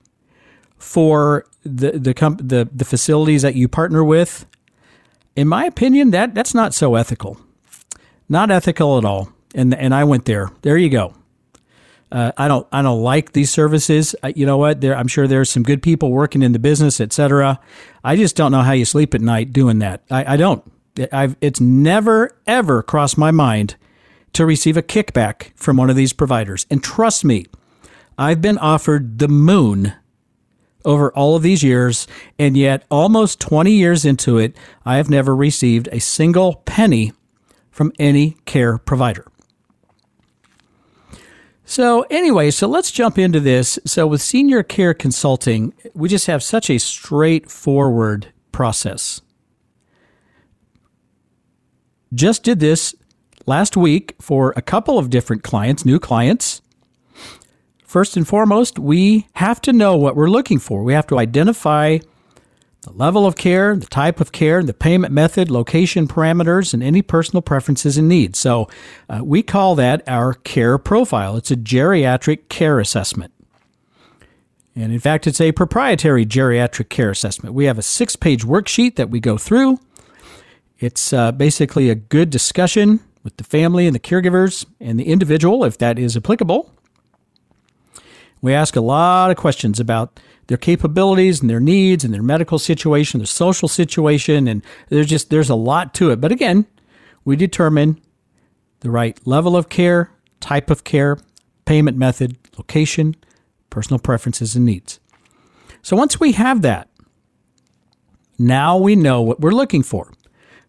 for 0.79 1.47
the 1.63 1.93
the 1.93 2.15
comp- 2.15 2.41
the 2.43 2.69
the 2.73 2.85
facilities 2.85 3.43
that 3.43 3.55
you 3.55 3.69
partner 3.69 4.05
with, 4.05 4.47
in 5.35 5.49
my 5.49 5.65
opinion, 5.65 6.11
that 6.11 6.35
that's 6.35 6.55
not 6.55 6.75
so 6.75 6.95
ethical, 6.95 7.39
not 8.29 8.51
ethical 8.51 8.99
at 8.99 9.05
all. 9.05 9.31
And 9.55 9.75
and 9.75 9.95
I 9.95 10.05
went 10.05 10.25
there. 10.25 10.51
There 10.63 10.77
you 10.77 10.91
go. 10.91 11.15
Uh, 12.11 12.33
I 12.37 12.49
don't 12.49 12.67
I 12.71 12.83
don't 12.83 13.03
like 13.03 13.33
these 13.33 13.51
services. 13.51 14.15
You 14.35 14.47
know 14.47 14.59
what? 14.59 14.81
There, 14.81 14.97
I'm 14.97 15.09
sure 15.09 15.27
there's 15.27 15.51
some 15.51 15.63
good 15.63 15.83
people 15.83 16.13
working 16.13 16.43
in 16.43 16.53
the 16.53 16.59
business, 16.59 17.01
etc. 17.01 17.59
I 18.05 18.17
just 18.17 18.37
don't 18.37 18.53
know 18.53 18.63
how 18.63 18.73
you 18.73 18.85
sleep 18.85 19.15
at 19.15 19.21
night 19.21 19.53
doing 19.53 19.81
that. 19.81 20.03
I, 20.11 20.35
I 20.35 20.37
don't. 20.37 20.63
I've 21.13 21.37
it's 21.41 21.61
never 21.61 22.37
ever 22.47 22.83
crossed 22.83 23.19
my 23.19 23.31
mind 23.31 23.77
to 24.35 24.47
receive 24.47 24.77
a 24.77 24.83
kickback 24.83 25.53
from 25.57 25.77
one 25.77 25.91
of 25.91 25.97
these 25.97 26.13
providers. 26.13 26.67
And 26.71 26.83
trust 26.83 27.25
me, 27.25 27.47
I've 28.19 28.41
been 28.41 28.59
offered 28.59 29.19
the 29.19 29.29
moon 29.29 29.95
over 30.85 31.13
all 31.13 31.35
of 31.35 31.43
these 31.43 31.65
years, 31.65 32.07
and 32.39 32.57
yet 32.57 32.85
almost 32.91 33.41
20 33.41 33.73
years 33.73 34.05
into 34.05 34.39
it, 34.39 34.57
I 34.85 34.97
have 34.97 35.11
never 35.11 35.35
received 35.35 35.89
a 35.91 35.99
single 35.99 36.57
penny 36.65 37.13
from 37.77 37.93
any 37.99 38.39
care 38.47 38.79
provider. 38.79 39.27
So, 41.67 42.07
anyway, 42.09 42.51
so 42.51 42.67
let's 42.67 42.91
jump 42.91 43.19
into 43.19 43.39
this. 43.39 43.79
So, 43.85 44.07
with 44.07 44.23
senior 44.23 44.63
care 44.63 44.95
consulting, 44.95 45.75
we 45.93 46.09
just 46.09 46.27
have 46.27 46.43
such 46.43 46.71
a 46.71 46.79
straightforward 46.79 48.33
process. 48.51 49.21
Just 52.15 52.45
did 52.45 52.61
this 52.61 52.95
last 53.45 53.77
week 53.77 54.15
for 54.23 54.55
a 54.57 54.63
couple 54.63 54.99
of 54.99 55.11
different 55.11 55.43
clients, 55.43 55.85
new 55.85 55.99
clients. 55.99 56.63
First 57.85 58.17
and 58.17 58.27
foremost, 58.27 58.79
we 58.79 59.27
have 59.35 59.61
to 59.63 59.73
know 59.75 59.97
what 59.97 60.17
we're 60.17 60.31
looking 60.31 60.59
for. 60.59 60.83
We 60.83 60.95
have 60.95 61.07
to 61.09 61.19
identify 61.19 61.99
the 62.87 62.93
level 62.93 63.27
of 63.27 63.35
care, 63.35 63.75
the 63.75 63.87
type 63.87 64.21
of 64.21 64.31
care, 64.31 64.63
the 64.63 64.73
payment 64.73 65.13
method, 65.13 65.51
location 65.51 66.07
parameters, 66.07 66.73
and 66.73 66.85
any 66.85 67.03
personal 67.03 67.43
preferences 67.43 67.99
and 67.99 68.09
needs. 68.09 68.39
So 68.39 68.69
uh, 69.11 69.23
we 69.25 69.43
call 69.43 69.75
that 69.75 70.09
our 70.09 70.35
care 70.35 70.79
profile. 70.79 71.37
It's 71.37 71.51
a 71.51 71.57
geriatric 71.57 72.49
care 72.49 72.79
assessment. 72.79 73.33
And 74.77 74.93
in 74.93 75.01
fact, 75.01 75.27
it's 75.27 75.41
a 75.41 75.51
proprietary 75.51 76.25
geriatric 76.25 76.89
care 76.89 77.11
assessment. 77.11 77.57
We 77.57 77.65
have 77.65 77.77
a 77.77 77.83
six 77.83 78.15
page 78.15 78.45
worksheet 78.45 78.95
that 78.97 79.11
we 79.11 79.19
go 79.19 79.37
through. 79.37 79.81
It's 80.79 81.13
uh, 81.13 81.33
basically 81.33 81.91
a 81.91 81.97
good 81.97 82.31
discussion 82.31 83.01
with 83.25 83.37
the 83.37 83.45
family 83.45 83.87
and 83.87 83.97
the 83.97 84.01
caregivers 84.01 84.65
and 84.79 85.01
the 85.01 85.09
individual, 85.09 85.65
if 85.65 85.77
that 85.79 85.99
is 85.99 86.17
applicable. 86.17 86.73
We 88.41 88.55
ask 88.55 88.77
a 88.77 88.81
lot 88.81 89.33
of 89.33 89.37
questions 89.37 89.81
about 89.81 90.21
their 90.47 90.57
capabilities 90.57 91.41
and 91.41 91.51
their 91.51 91.61
needs 91.61 92.05
and 92.05 92.15
their 92.15 92.23
medical 92.23 92.59
situation, 92.59 93.19
their 93.19 93.27
social 93.27 93.69
situation, 93.69 94.47
and 94.47 94.63
there's 94.89 95.07
just 95.07 95.31
there's 95.31 95.51
a 95.51 95.55
lot 95.55 95.95
to 95.95 96.11
it. 96.11 96.21
But 96.21 96.33
again, 96.33 96.67
we 97.25 97.37
determine 97.37 98.01
the 98.81 98.91
right 98.91 99.19
level 99.27 99.57
of 99.57 99.69
care, 99.69 100.11
type 100.41 100.71
of 100.71 100.85
care, 100.85 101.19
payment 101.65 101.97
method, 101.97 102.37
location, 102.57 103.17
personal 103.71 103.99
preferences 103.99 104.55
and 104.55 104.65
needs. 104.65 105.01
So 105.83 105.97
once 105.97 106.21
we 106.21 106.33
have 106.33 106.63
that, 106.63 106.89
now 108.39 108.77
we 108.77 108.97
know 108.97 109.23
what 109.23 109.41
we're 109.41 109.53
looking 109.53 109.83
for. 109.83 110.13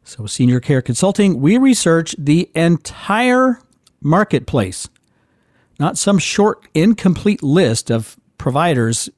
So 0.04 0.26
senior 0.26 0.60
care 0.60 0.82
consulting, 0.82 1.42
we 1.42 1.58
research 1.58 2.16
the 2.18 2.50
entire 2.56 3.60
marketplace 4.02 4.88
not 5.80 5.98
some 5.98 6.18
short, 6.18 6.68
incomplete 6.74 7.44
list 7.44 7.92
of 7.92 8.18
providers 8.38 9.10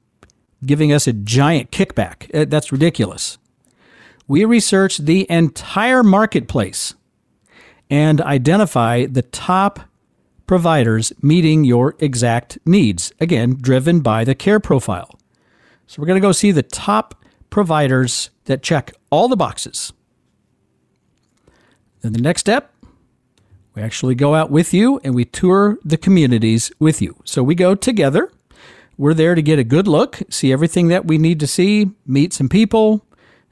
giving 0.66 0.91
us 0.91 1.07
a 1.07 1.14
giant 1.14 1.72
kickback. 1.72 2.34
Uh, 2.34 2.45
that's 2.45 2.72
ridiculous. 2.72 3.38
We 4.28 4.45
research 4.45 4.97
the 4.99 5.30
entire 5.30 6.03
marketplace 6.03 6.93
and 7.89 8.22
identify 8.22 9.05
the 9.05 9.24
top 9.24 9.80
providers 10.45 11.14
meeting 11.22 11.64
your 11.64 11.95
exact 11.99 12.57
needs, 12.66 13.12
again, 13.20 13.57
driven 13.60 14.01
by 14.01 14.24
the 14.24 14.36
care 14.36 14.60
profile. 14.60 15.20
So 15.88 16.01
we're 16.01 16.07
going 16.07 16.22
to 16.22 16.28
go 16.28 16.32
see 16.32 16.51
the 16.51 16.64
top 16.64 17.16
providers 17.49 18.30
that 18.45 18.62
check 18.62 18.91
all 19.10 19.28
the 19.28 19.36
boxes. 19.36 19.93
Then 22.01 22.14
the 22.14 22.22
next 22.22 22.41
step 22.41 22.74
we 23.76 23.82
actually 23.82 24.16
go 24.16 24.36
out 24.36 24.51
with 24.51 24.74
you 24.74 24.99
and 25.03 25.16
we 25.16 25.26
tour 25.26 25.78
the 25.84 25.97
communities 25.97 26.72
with 26.80 27.01
you. 27.01 27.16
So 27.24 27.43
we 27.43 27.55
go 27.55 27.76
together. 27.76 28.32
We're 28.99 29.13
there 29.13 29.33
to 29.33 29.41
get 29.41 29.59
a 29.59 29.63
good 29.63 29.87
look, 29.87 30.19
see 30.29 30.51
everything 30.51 30.89
that 30.89 31.05
we 31.05 31.17
need 31.17 31.39
to 31.39 31.47
see, 31.47 31.91
meet 32.05 32.33
some 32.33 32.49
people. 32.49 33.05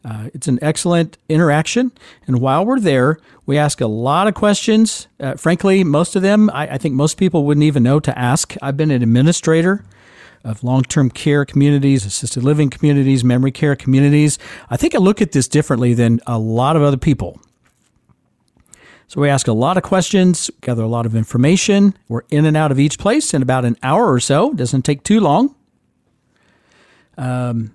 Uh, 0.04 0.30
it's 0.34 0.50
an 0.50 0.60
excellent 0.62 1.18
interaction. 1.30 1.94
And 2.28 2.42
while 2.42 2.66
we're 2.66 2.82
there, 2.82 3.18
we 3.46 3.58
ask 3.58 3.80
a 3.80 3.88
lot 3.88 4.28
of 4.28 4.34
questions. 4.34 5.08
Uh, 5.22 5.36
frankly, 5.36 5.86
most 5.86 6.18
of 6.18 6.22
them, 6.22 6.50
I, 6.50 6.74
I 6.74 6.78
think 6.78 6.96
most 6.96 7.18
people 7.18 7.46
wouldn't 7.46 7.64
even 7.64 7.82
know 7.82 8.02
to 8.02 8.20
ask. 8.20 8.56
I've 8.62 8.76
been 8.76 8.92
an 8.92 9.02
administrator 9.02 9.86
of 10.44 10.66
long 10.66 10.84
term 10.84 11.10
care 11.10 11.46
communities, 11.46 12.06
assisted 12.06 12.44
living 12.44 12.70
communities, 12.70 13.24
memory 13.24 13.54
care 13.54 13.78
communities. 13.78 14.38
I 14.70 14.76
think 14.76 14.96
I 14.96 14.98
look 14.98 15.22
at 15.22 15.32
this 15.32 15.48
differently 15.48 15.94
than 15.94 16.20
a 16.28 16.38
lot 16.38 16.76
of 16.76 16.82
other 16.82 16.98
people. 16.98 17.40
So 19.08 19.22
we 19.22 19.30
ask 19.30 19.48
a 19.48 19.54
lot 19.54 19.78
of 19.78 19.84
questions, 19.84 20.52
gather 20.60 20.84
a 20.84 20.88
lot 20.88 21.06
of 21.06 21.16
information. 21.16 21.96
We're 22.10 22.24
in 22.30 22.46
and 22.46 22.58
out 22.58 22.72
of 22.72 22.80
each 22.80 23.00
place 23.00 23.34
in 23.34 23.42
about 23.42 23.64
an 23.64 23.78
hour 23.82 24.12
or 24.12 24.20
so. 24.20 24.52
It 24.52 24.58
doesn't 24.58 24.82
take 24.82 25.04
too 25.04 25.22
long. 25.22 25.56
Um, 27.18 27.74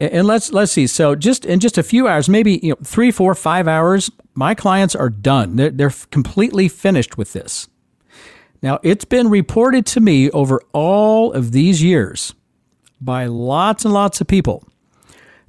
and 0.00 0.26
let's 0.26 0.52
let's 0.52 0.72
see. 0.72 0.86
So 0.86 1.14
just 1.14 1.46
in 1.46 1.60
just 1.60 1.78
a 1.78 1.82
few 1.82 2.08
hours, 2.08 2.28
maybe 2.28 2.60
you 2.62 2.70
know 2.70 2.76
three, 2.82 3.10
four, 3.10 3.34
five 3.34 3.66
hours, 3.68 4.10
my 4.34 4.54
clients 4.54 4.94
are 4.94 5.08
done. 5.08 5.56
They're, 5.56 5.70
they're 5.70 5.92
completely 6.10 6.68
finished 6.68 7.16
with 7.16 7.32
this. 7.32 7.68
Now 8.60 8.80
it's 8.82 9.04
been 9.04 9.30
reported 9.30 9.86
to 9.86 10.00
me 10.00 10.30
over 10.32 10.60
all 10.72 11.32
of 11.32 11.52
these 11.52 11.82
years 11.82 12.34
by 13.00 13.26
lots 13.26 13.84
and 13.84 13.94
lots 13.94 14.20
of 14.20 14.26
people 14.26 14.64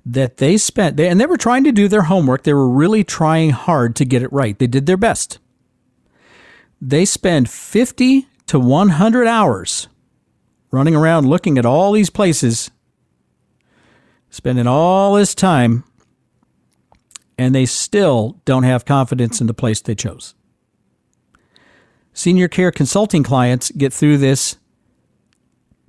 that 0.10 0.38
they 0.38 0.58
spent, 0.58 0.96
they, 0.96 1.10
and 1.10 1.20
they 1.20 1.26
were 1.26 1.38
trying 1.38 1.66
to 1.66 1.72
do 1.72 1.90
their 1.90 2.04
homework. 2.04 2.44
They 2.44 2.54
were 2.54 2.70
really 2.70 3.04
trying 3.04 3.50
hard 3.50 3.96
to 3.98 4.06
get 4.06 4.24
it 4.24 4.32
right. 4.32 4.58
They 4.58 4.68
did 4.68 4.86
their 4.86 4.98
best. 4.98 5.40
They 6.82 7.04
spend 7.04 7.50
50 7.50 8.28
to 8.48 8.60
100 8.60 9.28
hours 9.28 9.90
running 10.72 10.96
around 10.96 11.28
looking 11.28 11.58
at 11.58 11.66
all 11.66 11.92
these 11.92 12.10
places, 12.10 12.72
spending 14.30 14.66
all 14.66 15.16
this 15.16 15.36
time, 15.36 15.84
and 17.38 17.54
they 17.54 17.66
still 17.66 18.40
don't 18.46 18.64
have 18.64 18.86
confidence 18.86 19.42
in 19.42 19.48
the 19.48 19.54
place 19.54 19.82
they 19.82 19.96
chose. 19.96 20.36
Senior 22.14 22.48
care 22.48 22.72
consulting 22.72 23.24
clients 23.24 23.72
get 23.72 23.92
through 23.92 24.18
this 24.18 24.58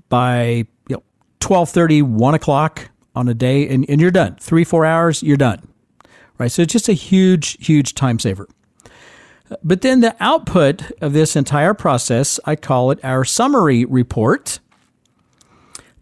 by 0.09 0.67
you 0.89 0.97
know, 0.97 1.03
12:30, 1.41 2.03
1 2.03 2.35
o'clock 2.35 2.91
on 3.15 3.29
a 3.29 3.35
day 3.35 3.69
and, 3.69 3.85
and 3.89 4.01
you're 4.01 4.11
done. 4.11 4.37
Three, 4.37 4.65
four 4.65 4.85
hours, 4.85 5.23
you're 5.23 5.37
done. 5.37 5.67
Right? 6.39 6.53
So 6.53 6.63
it's 6.63 6.73
just 6.73 6.89
a 6.89 6.93
huge, 6.93 7.65
huge 7.65 7.95
time 7.95 8.19
saver. 8.19 8.49
But 9.65 9.81
then 9.81 10.01
the 10.01 10.15
output 10.21 10.91
of 11.01 11.13
this 11.13 11.35
entire 11.35 11.75
process, 11.75 12.39
I 12.45 12.55
call 12.55 12.91
it 12.91 13.01
our 13.03 13.25
summary 13.25 13.85
report. 13.85 14.61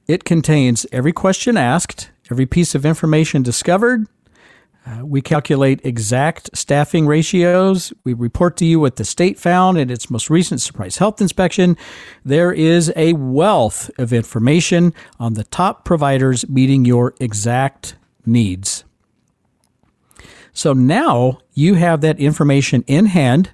It 0.08 0.24
contains 0.24 0.86
every 0.92 1.12
question 1.12 1.56
asked, 1.56 2.10
every 2.30 2.46
piece 2.46 2.74
of 2.74 2.84
information 2.84 3.42
discovered, 3.42 4.06
Uh, 4.86 5.04
we 5.04 5.20
calculate 5.20 5.80
exact 5.84 6.56
staffing 6.56 7.08
ratios. 7.08 7.92
We 8.04 8.14
report 8.14 8.56
to 8.58 8.64
you 8.64 8.78
what 8.78 8.96
the 8.96 9.04
state 9.04 9.36
found 9.36 9.78
in 9.78 9.90
its 9.90 10.10
most 10.10 10.30
recent 10.30 10.60
surprise 10.60 10.98
health 10.98 11.20
inspection. 11.20 11.76
There 12.24 12.52
is 12.52 12.92
a 12.94 13.14
wealth 13.14 13.90
of 13.98 14.12
information 14.12 14.94
on 15.18 15.34
the 15.34 15.42
top 15.42 15.84
providers 15.84 16.48
meeting 16.48 16.84
your 16.84 17.14
exact 17.18 17.96
needs. 18.24 18.84
So 20.52 20.72
now 20.72 21.40
you 21.52 21.74
have 21.74 22.00
that 22.02 22.20
information 22.20 22.84
in 22.86 23.06
hand. 23.06 23.50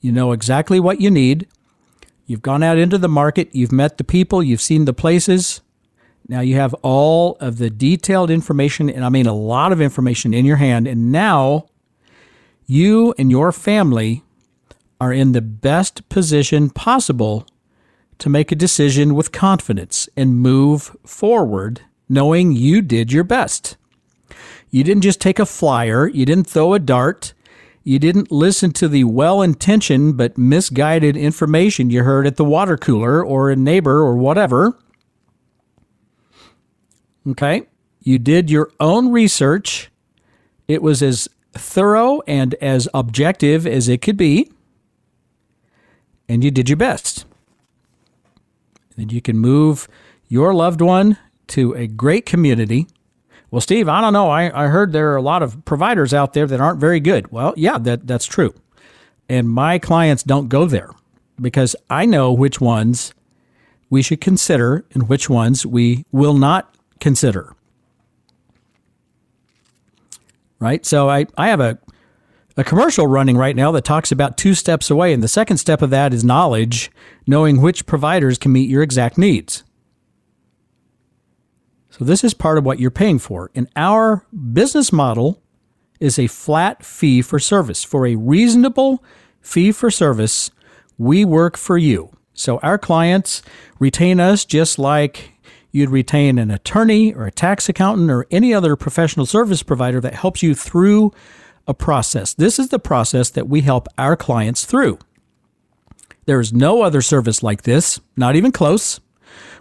You 0.00 0.12
know 0.12 0.32
exactly 0.32 0.78
what 0.78 1.00
you 1.00 1.10
need. 1.10 1.48
You've 2.26 2.42
gone 2.42 2.62
out 2.62 2.76
into 2.76 2.98
the 2.98 3.08
market, 3.08 3.48
you've 3.54 3.72
met 3.72 3.96
the 3.96 4.04
people, 4.04 4.42
you've 4.42 4.60
seen 4.60 4.84
the 4.84 4.92
places. 4.92 5.62
Now 6.28 6.40
you 6.40 6.56
have 6.56 6.74
all 6.82 7.36
of 7.40 7.56
the 7.56 7.70
detailed 7.70 8.30
information, 8.30 8.90
and 8.90 9.04
I 9.04 9.08
mean 9.08 9.26
a 9.26 9.32
lot 9.32 9.72
of 9.72 9.80
information 9.80 10.34
in 10.34 10.44
your 10.44 10.56
hand. 10.56 10.86
And 10.86 11.10
now 11.10 11.68
you 12.66 13.14
and 13.18 13.30
your 13.30 13.50
family 13.50 14.22
are 15.00 15.12
in 15.12 15.32
the 15.32 15.40
best 15.40 16.06
position 16.08 16.68
possible 16.68 17.46
to 18.18 18.28
make 18.28 18.52
a 18.52 18.56
decision 18.56 19.14
with 19.14 19.32
confidence 19.32 20.08
and 20.16 20.36
move 20.36 20.96
forward 21.06 21.82
knowing 22.08 22.52
you 22.52 22.82
did 22.82 23.12
your 23.12 23.24
best. 23.24 23.76
You 24.70 24.84
didn't 24.84 25.02
just 25.02 25.20
take 25.20 25.38
a 25.38 25.46
flyer, 25.46 26.08
you 26.08 26.26
didn't 26.26 26.46
throw 26.46 26.74
a 26.74 26.78
dart, 26.78 27.32
you 27.84 27.98
didn't 27.98 28.30
listen 28.30 28.72
to 28.72 28.88
the 28.88 29.04
well 29.04 29.40
intentioned 29.40 30.16
but 30.16 30.36
misguided 30.36 31.16
information 31.16 31.90
you 31.90 32.02
heard 32.02 32.26
at 32.26 32.36
the 32.36 32.44
water 32.44 32.76
cooler 32.76 33.24
or 33.24 33.50
a 33.50 33.56
neighbor 33.56 34.00
or 34.00 34.14
whatever. 34.16 34.76
Okay. 37.28 37.66
You 38.00 38.18
did 38.18 38.50
your 38.50 38.70
own 38.80 39.12
research. 39.12 39.90
It 40.66 40.82
was 40.82 41.02
as 41.02 41.28
thorough 41.52 42.22
and 42.26 42.54
as 42.54 42.88
objective 42.94 43.66
as 43.66 43.88
it 43.88 44.00
could 44.00 44.16
be. 44.16 44.50
And 46.28 46.44
you 46.44 46.50
did 46.50 46.68
your 46.68 46.76
best. 46.76 47.24
And 48.96 49.12
you 49.12 49.20
can 49.20 49.38
move 49.38 49.88
your 50.28 50.54
loved 50.54 50.80
one 50.80 51.18
to 51.48 51.74
a 51.74 51.86
great 51.86 52.26
community. 52.26 52.86
Well, 53.50 53.60
Steve, 53.60 53.88
I 53.88 54.00
don't 54.00 54.12
know. 54.12 54.28
I, 54.28 54.64
I 54.64 54.66
heard 54.66 54.92
there 54.92 55.12
are 55.12 55.16
a 55.16 55.22
lot 55.22 55.42
of 55.42 55.64
providers 55.64 56.12
out 56.12 56.34
there 56.34 56.46
that 56.46 56.60
aren't 56.60 56.80
very 56.80 57.00
good. 57.00 57.32
Well, 57.32 57.54
yeah, 57.56 57.78
that, 57.78 58.06
that's 58.06 58.26
true. 58.26 58.54
And 59.28 59.48
my 59.48 59.78
clients 59.78 60.22
don't 60.22 60.48
go 60.48 60.66
there 60.66 60.90
because 61.40 61.74
I 61.88 62.04
know 62.04 62.32
which 62.32 62.60
ones 62.60 63.14
we 63.90 64.02
should 64.02 64.20
consider 64.20 64.84
and 64.92 65.08
which 65.08 65.30
ones 65.30 65.64
we 65.64 66.04
will 66.12 66.34
not 66.34 66.74
consider. 67.00 67.54
Right? 70.58 70.84
So 70.84 71.08
I, 71.08 71.26
I 71.36 71.48
have 71.48 71.60
a, 71.60 71.78
a 72.56 72.64
commercial 72.64 73.06
running 73.06 73.36
right 73.36 73.54
now 73.54 73.70
that 73.72 73.84
talks 73.84 74.10
about 74.10 74.36
two 74.36 74.54
steps 74.54 74.90
away. 74.90 75.12
And 75.12 75.22
the 75.22 75.28
second 75.28 75.58
step 75.58 75.82
of 75.82 75.90
that 75.90 76.12
is 76.12 76.24
knowledge, 76.24 76.90
knowing 77.26 77.60
which 77.60 77.86
providers 77.86 78.38
can 78.38 78.52
meet 78.52 78.68
your 78.68 78.82
exact 78.82 79.16
needs. 79.18 79.62
So 81.90 82.04
this 82.04 82.22
is 82.22 82.34
part 82.34 82.58
of 82.58 82.64
what 82.64 82.78
you're 82.78 82.90
paying 82.90 83.18
for. 83.18 83.50
And 83.54 83.68
our 83.76 84.24
business 84.52 84.92
model 84.92 85.42
is 86.00 86.18
a 86.18 86.26
flat 86.26 86.84
fee 86.84 87.22
for 87.22 87.38
service. 87.38 87.82
For 87.82 88.06
a 88.06 88.16
reasonable 88.16 89.02
fee 89.40 89.72
for 89.72 89.90
service, 89.90 90.50
we 90.96 91.24
work 91.24 91.56
for 91.56 91.78
you. 91.78 92.10
So 92.34 92.58
our 92.58 92.78
clients 92.78 93.42
retain 93.80 94.20
us 94.20 94.44
just 94.44 94.78
like 94.78 95.32
you'd 95.70 95.90
retain 95.90 96.38
an 96.38 96.50
attorney 96.50 97.14
or 97.14 97.26
a 97.26 97.30
tax 97.30 97.68
accountant 97.68 98.10
or 98.10 98.26
any 98.30 98.54
other 98.54 98.76
professional 98.76 99.26
service 99.26 99.62
provider 99.62 100.00
that 100.00 100.14
helps 100.14 100.42
you 100.42 100.54
through 100.54 101.12
a 101.66 101.74
process. 101.74 102.34
This 102.34 102.58
is 102.58 102.68
the 102.68 102.78
process 102.78 103.30
that 103.30 103.48
we 103.48 103.60
help 103.60 103.88
our 103.98 104.16
clients 104.16 104.64
through. 104.64 104.98
There 106.26 106.40
is 106.40 106.52
no 106.52 106.82
other 106.82 107.02
service 107.02 107.42
like 107.42 107.62
this, 107.62 108.00
not 108.16 108.36
even 108.36 108.52
close. 108.52 109.00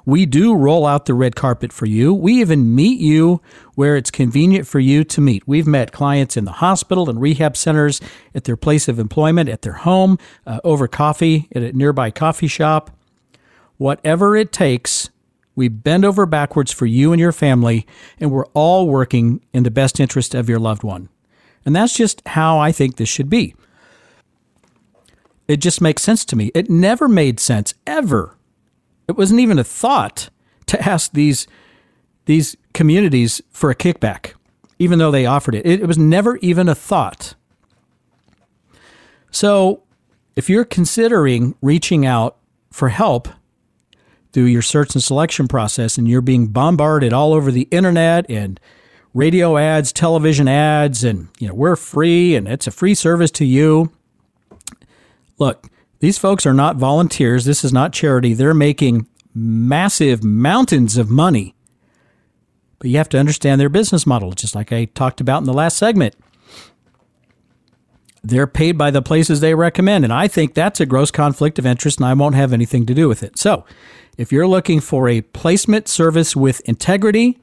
We 0.05 0.25
do 0.25 0.55
roll 0.55 0.85
out 0.85 1.05
the 1.05 1.13
red 1.13 1.35
carpet 1.35 1.73
for 1.73 1.85
you. 1.85 2.13
We 2.13 2.39
even 2.39 2.73
meet 2.73 3.01
you 3.01 3.41
where 3.75 3.97
it's 3.97 4.09
convenient 4.09 4.65
for 4.65 4.79
you 4.79 5.03
to 5.03 5.19
meet. 5.19 5.45
We've 5.45 5.67
met 5.67 5.91
clients 5.91 6.37
in 6.37 6.45
the 6.45 6.53
hospital 6.53 7.09
and 7.09 7.19
rehab 7.19 7.57
centers, 7.57 7.99
at 8.33 8.45
their 8.45 8.55
place 8.55 8.87
of 8.87 8.99
employment, 8.99 9.49
at 9.49 9.63
their 9.63 9.73
home, 9.73 10.17
uh, 10.45 10.61
over 10.63 10.87
coffee, 10.87 11.49
at 11.53 11.61
a 11.61 11.73
nearby 11.73 12.09
coffee 12.09 12.47
shop. 12.47 12.91
Whatever 13.75 14.37
it 14.37 14.53
takes 14.53 15.09
we 15.57 15.69
bend 15.69 16.05
over 16.05 16.27
backwards 16.27 16.71
for 16.71 16.85
you 16.85 17.11
and 17.11 17.19
your 17.19 17.31
family, 17.31 17.87
and 18.19 18.31
we're 18.31 18.45
all 18.53 18.87
working 18.87 19.43
in 19.53 19.63
the 19.63 19.71
best 19.71 19.99
interest 19.99 20.35
of 20.35 20.47
your 20.47 20.59
loved 20.59 20.83
one. 20.83 21.09
And 21.65 21.75
that's 21.75 21.97
just 21.97 22.21
how 22.27 22.59
I 22.59 22.71
think 22.71 22.95
this 22.95 23.09
should 23.09 23.27
be. 23.27 23.55
It 25.47 25.57
just 25.57 25.81
makes 25.81 26.03
sense 26.03 26.23
to 26.25 26.35
me. 26.35 26.51
It 26.53 26.69
never 26.69 27.07
made 27.07 27.39
sense, 27.39 27.73
ever. 27.87 28.37
It 29.07 29.17
wasn't 29.17 29.39
even 29.39 29.57
a 29.57 29.63
thought 29.63 30.29
to 30.67 30.79
ask 30.87 31.11
these, 31.13 31.47
these 32.25 32.55
communities 32.75 33.41
for 33.49 33.71
a 33.71 33.75
kickback, 33.75 34.33
even 34.77 34.99
though 34.99 35.11
they 35.11 35.25
offered 35.25 35.55
it. 35.55 35.65
It, 35.65 35.81
it 35.81 35.87
was 35.87 35.97
never 35.97 36.37
even 36.37 36.69
a 36.69 36.75
thought. 36.75 37.33
So, 39.31 39.81
if 40.35 40.51
you're 40.51 40.65
considering 40.65 41.55
reaching 41.63 42.05
out 42.05 42.37
for 42.71 42.89
help, 42.89 43.27
through 44.37 44.45
your 44.45 44.61
search 44.61 44.93
and 44.93 45.03
selection 45.03 45.47
process 45.47 45.97
and 45.97 46.07
you're 46.07 46.21
being 46.21 46.45
bombarded 46.45 47.11
all 47.11 47.33
over 47.33 47.51
the 47.51 47.67
internet 47.71 48.23
and 48.29 48.59
radio 49.15 49.57
ads, 49.57 49.91
television 49.91 50.47
ads, 50.47 51.03
and 51.03 51.27
you 51.39 51.47
know, 51.47 51.55
we're 51.55 51.75
free 51.75 52.35
and 52.35 52.47
it's 52.47 52.67
a 52.67 52.71
free 52.71 52.93
service 52.93 53.31
to 53.31 53.43
you. 53.45 53.91
Look, 55.39 55.65
these 56.01 56.19
folks 56.19 56.45
are 56.45 56.53
not 56.53 56.75
volunteers. 56.75 57.45
This 57.45 57.65
is 57.65 57.73
not 57.73 57.93
charity. 57.93 58.35
They're 58.35 58.53
making 58.53 59.07
massive 59.33 60.23
mountains 60.23 60.97
of 60.97 61.09
money. 61.09 61.55
But 62.77 62.91
you 62.91 62.97
have 62.97 63.09
to 63.09 63.17
understand 63.17 63.59
their 63.59 63.69
business 63.69 64.05
model, 64.05 64.33
just 64.33 64.53
like 64.53 64.71
I 64.71 64.85
talked 64.85 65.19
about 65.19 65.39
in 65.39 65.45
the 65.45 65.51
last 65.51 65.79
segment. 65.79 66.13
They're 68.23 68.45
paid 68.45 68.77
by 68.77 68.91
the 68.91 69.01
places 69.01 69.39
they 69.39 69.55
recommend. 69.55 70.03
And 70.03 70.13
I 70.13 70.27
think 70.27 70.53
that's 70.53 70.79
a 70.79 70.85
gross 70.85 71.09
conflict 71.09 71.57
of 71.57 71.65
interest, 71.65 71.97
and 71.97 72.05
I 72.05 72.13
won't 72.13 72.35
have 72.35 72.53
anything 72.53 72.85
to 72.85 72.93
do 72.93 73.07
with 73.07 73.23
it. 73.23 73.39
So 73.39 73.65
if 74.17 74.31
you're 74.31 74.47
looking 74.47 74.79
for 74.79 75.07
a 75.07 75.21
placement 75.21 75.87
service 75.87 76.35
with 76.35 76.59
integrity 76.61 77.37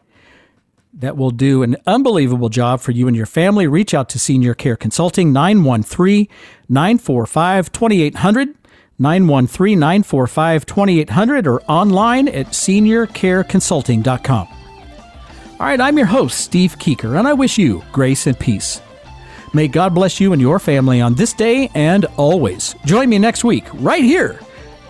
that 0.92 1.16
will 1.16 1.30
do 1.30 1.62
an 1.62 1.76
unbelievable 1.86 2.48
job 2.48 2.80
for 2.80 2.90
you 2.90 3.06
and 3.06 3.16
your 3.16 3.26
family, 3.26 3.68
reach 3.68 3.94
out 3.94 4.08
to 4.10 4.18
Senior 4.18 4.54
Care 4.54 4.76
Consulting 4.76 5.32
913 5.32 6.28
945 6.68 7.72
2800. 7.72 8.54
913 8.96 9.78
945 9.78 10.66
2800 10.66 11.46
or 11.48 11.60
online 11.62 12.28
at 12.28 12.46
seniorcareconsulting.com. 12.46 14.48
All 15.60 15.66
right, 15.66 15.80
I'm 15.80 15.96
your 15.96 16.06
host, 16.06 16.40
Steve 16.40 16.78
Keiter, 16.78 17.18
and 17.18 17.26
I 17.26 17.32
wish 17.32 17.58
you 17.58 17.82
grace 17.90 18.28
and 18.28 18.38
peace. 18.38 18.80
May 19.52 19.66
God 19.66 19.94
bless 19.94 20.20
you 20.20 20.32
and 20.32 20.40
your 20.40 20.60
family 20.60 21.00
on 21.00 21.14
this 21.14 21.32
day 21.32 21.70
and 21.74 22.04
always. 22.16 22.76
Join 22.84 23.08
me 23.08 23.18
next 23.18 23.44
week, 23.44 23.64
right 23.74 24.02
here 24.02 24.38